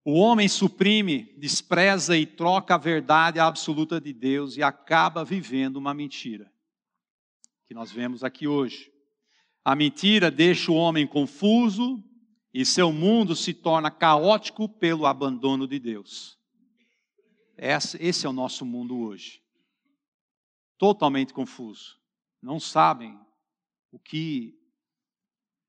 O 0.04 0.16
homem 0.20 0.50
suprime, 0.50 1.34
despreza 1.38 2.18
e 2.18 2.26
troca 2.26 2.76
a 2.76 2.78
verdade 2.78 3.40
absoluta 3.40 4.02
de 4.02 4.12
Deus 4.12 4.58
e 4.58 4.64
acaba 4.64 5.24
vivendo 5.24 5.78
uma 5.78 5.94
mentira, 5.94 6.54
que 7.66 7.74
nós 7.74 7.92
vemos 7.92 8.24
aqui 8.24 8.48
hoje. 8.48 8.92
A 9.64 9.76
mentira 9.76 10.30
deixa 10.30 10.72
o 10.72 10.76
homem 10.76 11.08
confuso, 11.08 12.04
e 12.54 12.64
seu 12.64 12.92
mundo 12.94 13.36
se 13.36 13.54
torna 13.54 13.92
caótico 13.92 14.70
pelo 14.70 15.06
abandono 15.06 15.68
de 15.68 15.78
Deus. 15.78 16.40
Esse 17.58 18.26
é 18.26 18.30
o 18.30 18.34
nosso 18.34 18.66
mundo 18.66 18.98
hoje. 18.98 19.42
Totalmente 20.78 21.34
confuso. 21.34 22.00
Não 22.42 22.60
sabem 22.60 23.20
o 23.92 24.00
que 24.00 24.58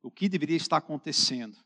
o 0.01 0.11
que 0.11 0.29
deveria 0.29 0.57
estar 0.57 0.77
acontecendo. 0.77 1.57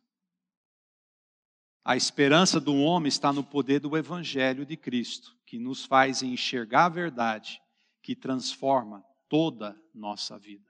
A 1.85 1.95
esperança 1.95 2.59
do 2.59 2.75
homem 2.77 3.09
está 3.09 3.31
no 3.31 3.45
poder 3.45 3.81
do 3.81 3.95
evangelho 3.99 4.65
de 4.65 4.79
Cristo, 4.79 5.37
que 5.45 5.59
nos 5.59 5.85
faz 5.85 6.23
enxergar 6.23 6.87
a 6.87 6.91
verdade, 6.91 7.61
que 8.03 8.17
transforma 8.17 9.05
toda 9.31 9.81
nossa 9.95 10.37
vida. 10.37 10.69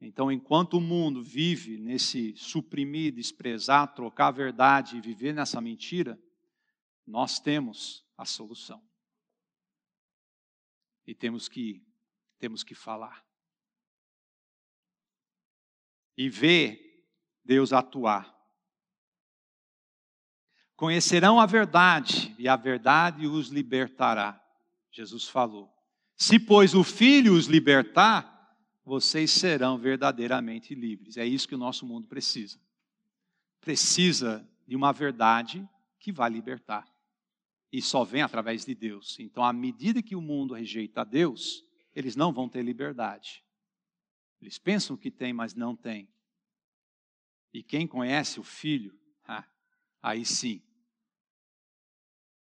Então, 0.00 0.32
enquanto 0.32 0.74
o 0.74 0.80
mundo 0.80 1.22
vive 1.22 1.78
nesse 1.78 2.34
suprimir, 2.36 3.14
desprezar, 3.14 3.94
trocar 3.94 4.28
a 4.28 4.32
verdade 4.32 4.96
e 4.96 5.00
viver 5.00 5.34
nessa 5.34 5.60
mentira, 5.60 6.18
nós 7.06 7.38
temos 7.38 8.04
a 8.16 8.24
solução. 8.24 8.82
E 11.06 11.14
temos 11.14 11.48
que 11.48 11.86
temos 12.38 12.62
que 12.62 12.74
falar. 12.74 13.26
E 16.16 16.28
ver 16.30 17.04
Deus 17.44 17.72
atuar. 17.72 18.36
Conhecerão 20.76 21.40
a 21.40 21.46
verdade, 21.46 22.34
e 22.38 22.48
a 22.48 22.54
verdade 22.54 23.26
os 23.26 23.48
libertará. 23.48 24.40
Jesus 24.92 25.28
falou. 25.28 25.77
Se, 26.18 26.40
pois, 26.40 26.74
o 26.74 26.82
Filho 26.82 27.34
os 27.34 27.46
libertar, 27.46 28.36
vocês 28.84 29.30
serão 29.30 29.78
verdadeiramente 29.78 30.74
livres. 30.74 31.16
É 31.16 31.24
isso 31.24 31.46
que 31.46 31.54
o 31.54 31.58
nosso 31.58 31.86
mundo 31.86 32.08
precisa. 32.08 32.60
Precisa 33.60 34.46
de 34.66 34.74
uma 34.74 34.90
verdade 34.90 35.66
que 36.00 36.10
vai 36.10 36.28
libertar. 36.28 36.92
E 37.70 37.80
só 37.80 38.02
vem 38.02 38.22
através 38.22 38.64
de 38.64 38.74
Deus. 38.74 39.16
Então, 39.20 39.44
à 39.44 39.52
medida 39.52 40.02
que 40.02 40.16
o 40.16 40.20
mundo 40.20 40.54
rejeita 40.54 41.02
a 41.02 41.04
Deus, 41.04 41.64
eles 41.94 42.16
não 42.16 42.32
vão 42.32 42.48
ter 42.48 42.64
liberdade. 42.64 43.44
Eles 44.40 44.58
pensam 44.58 44.96
que 44.96 45.12
tem, 45.12 45.32
mas 45.32 45.54
não 45.54 45.76
tem. 45.76 46.08
E 47.52 47.62
quem 47.62 47.86
conhece 47.86 48.40
o 48.40 48.42
Filho, 48.44 48.98
ah, 49.24 49.46
aí 50.02 50.24
sim, 50.24 50.60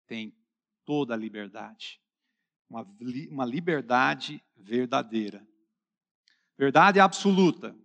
tem 0.07 0.37
toda 0.85 1.15
a 1.15 1.17
liberdade. 1.17 2.02
Uma, 2.73 2.89
uma 3.31 3.45
liberdade 3.45 4.43
verdadeira. 4.57 5.47
Verdade 6.57 6.99
absoluta, 6.99 7.77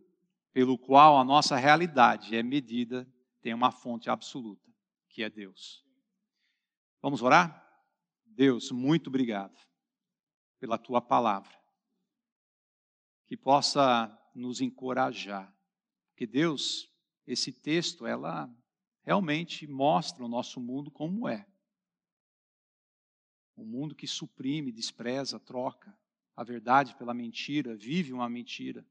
pelo 0.53 0.77
qual 0.77 1.19
a 1.19 1.25
nossa 1.25 1.57
realidade 1.57 2.33
é 2.37 2.41
medida, 2.41 3.05
tem 3.41 3.53
uma 3.53 3.69
fonte 3.69 4.09
absoluta, 4.09 4.71
que 5.09 5.23
é 5.23 5.29
Deus. 5.29 5.85
Vamos 7.01 7.21
orar? 7.21 7.69
Deus, 8.25 8.71
muito 8.71 9.07
obrigado 9.07 9.59
pela 10.57 10.77
tua 10.77 11.01
palavra. 11.01 11.53
Que 13.25 13.35
possa 13.35 14.17
nos 14.33 14.61
encorajar. 14.61 15.53
Que 16.15 16.25
Deus, 16.25 16.89
esse 17.25 17.51
texto, 17.51 18.05
ela 18.05 18.49
realmente 19.03 19.67
mostra 19.67 20.23
o 20.23 20.29
nosso 20.29 20.61
mundo 20.61 20.89
como 20.89 21.27
é. 21.27 21.45
Um 23.57 23.65
mundo 23.65 23.95
que 23.95 24.07
suprime, 24.07 24.71
despreza, 24.71 25.39
troca 25.39 25.97
a 26.35 26.43
verdade 26.43 26.95
pela 26.95 27.13
mentira, 27.13 27.75
vive 27.75 28.13
uma 28.13 28.29
mentira. 28.29 28.85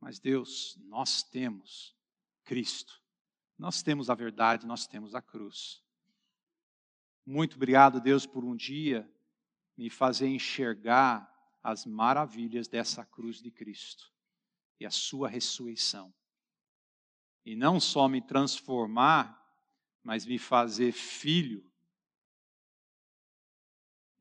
Mas 0.00 0.18
Deus, 0.18 0.76
nós 0.82 1.22
temos 1.22 1.96
Cristo. 2.44 3.00
Nós 3.56 3.82
temos 3.82 4.10
a 4.10 4.14
verdade, 4.14 4.66
nós 4.66 4.86
temos 4.86 5.14
a 5.14 5.22
cruz. 5.22 5.82
Muito 7.24 7.56
obrigado, 7.56 8.00
Deus, 8.00 8.26
por 8.26 8.44
um 8.44 8.56
dia 8.56 9.08
me 9.76 9.88
fazer 9.88 10.28
enxergar 10.28 11.32
as 11.62 11.86
maravilhas 11.86 12.68
dessa 12.68 13.04
cruz 13.04 13.40
de 13.40 13.50
Cristo 13.50 14.12
e 14.78 14.84
a 14.84 14.90
sua 14.90 15.28
ressurreição. 15.28 16.12
E 17.44 17.56
não 17.56 17.80
só 17.80 18.08
me 18.08 18.20
transformar, 18.20 19.40
mas 20.02 20.26
me 20.26 20.38
fazer 20.38 20.92
filho. 20.92 21.64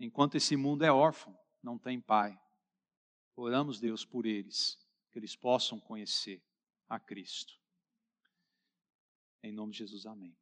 Enquanto 0.03 0.35
esse 0.35 0.57
mundo 0.57 0.83
é 0.83 0.91
órfão, 0.91 1.33
não 1.63 1.79
têm 1.79 2.01
pai. 2.01 2.37
Oramos, 3.37 3.79
Deus, 3.79 4.03
por 4.03 4.25
eles, 4.25 4.77
que 5.09 5.17
eles 5.17 5.33
possam 5.33 5.79
conhecer 5.79 6.43
a 6.89 6.99
Cristo. 6.99 7.53
Em 9.41 9.53
nome 9.53 9.71
de 9.71 9.77
Jesus, 9.77 10.05
amém. 10.05 10.37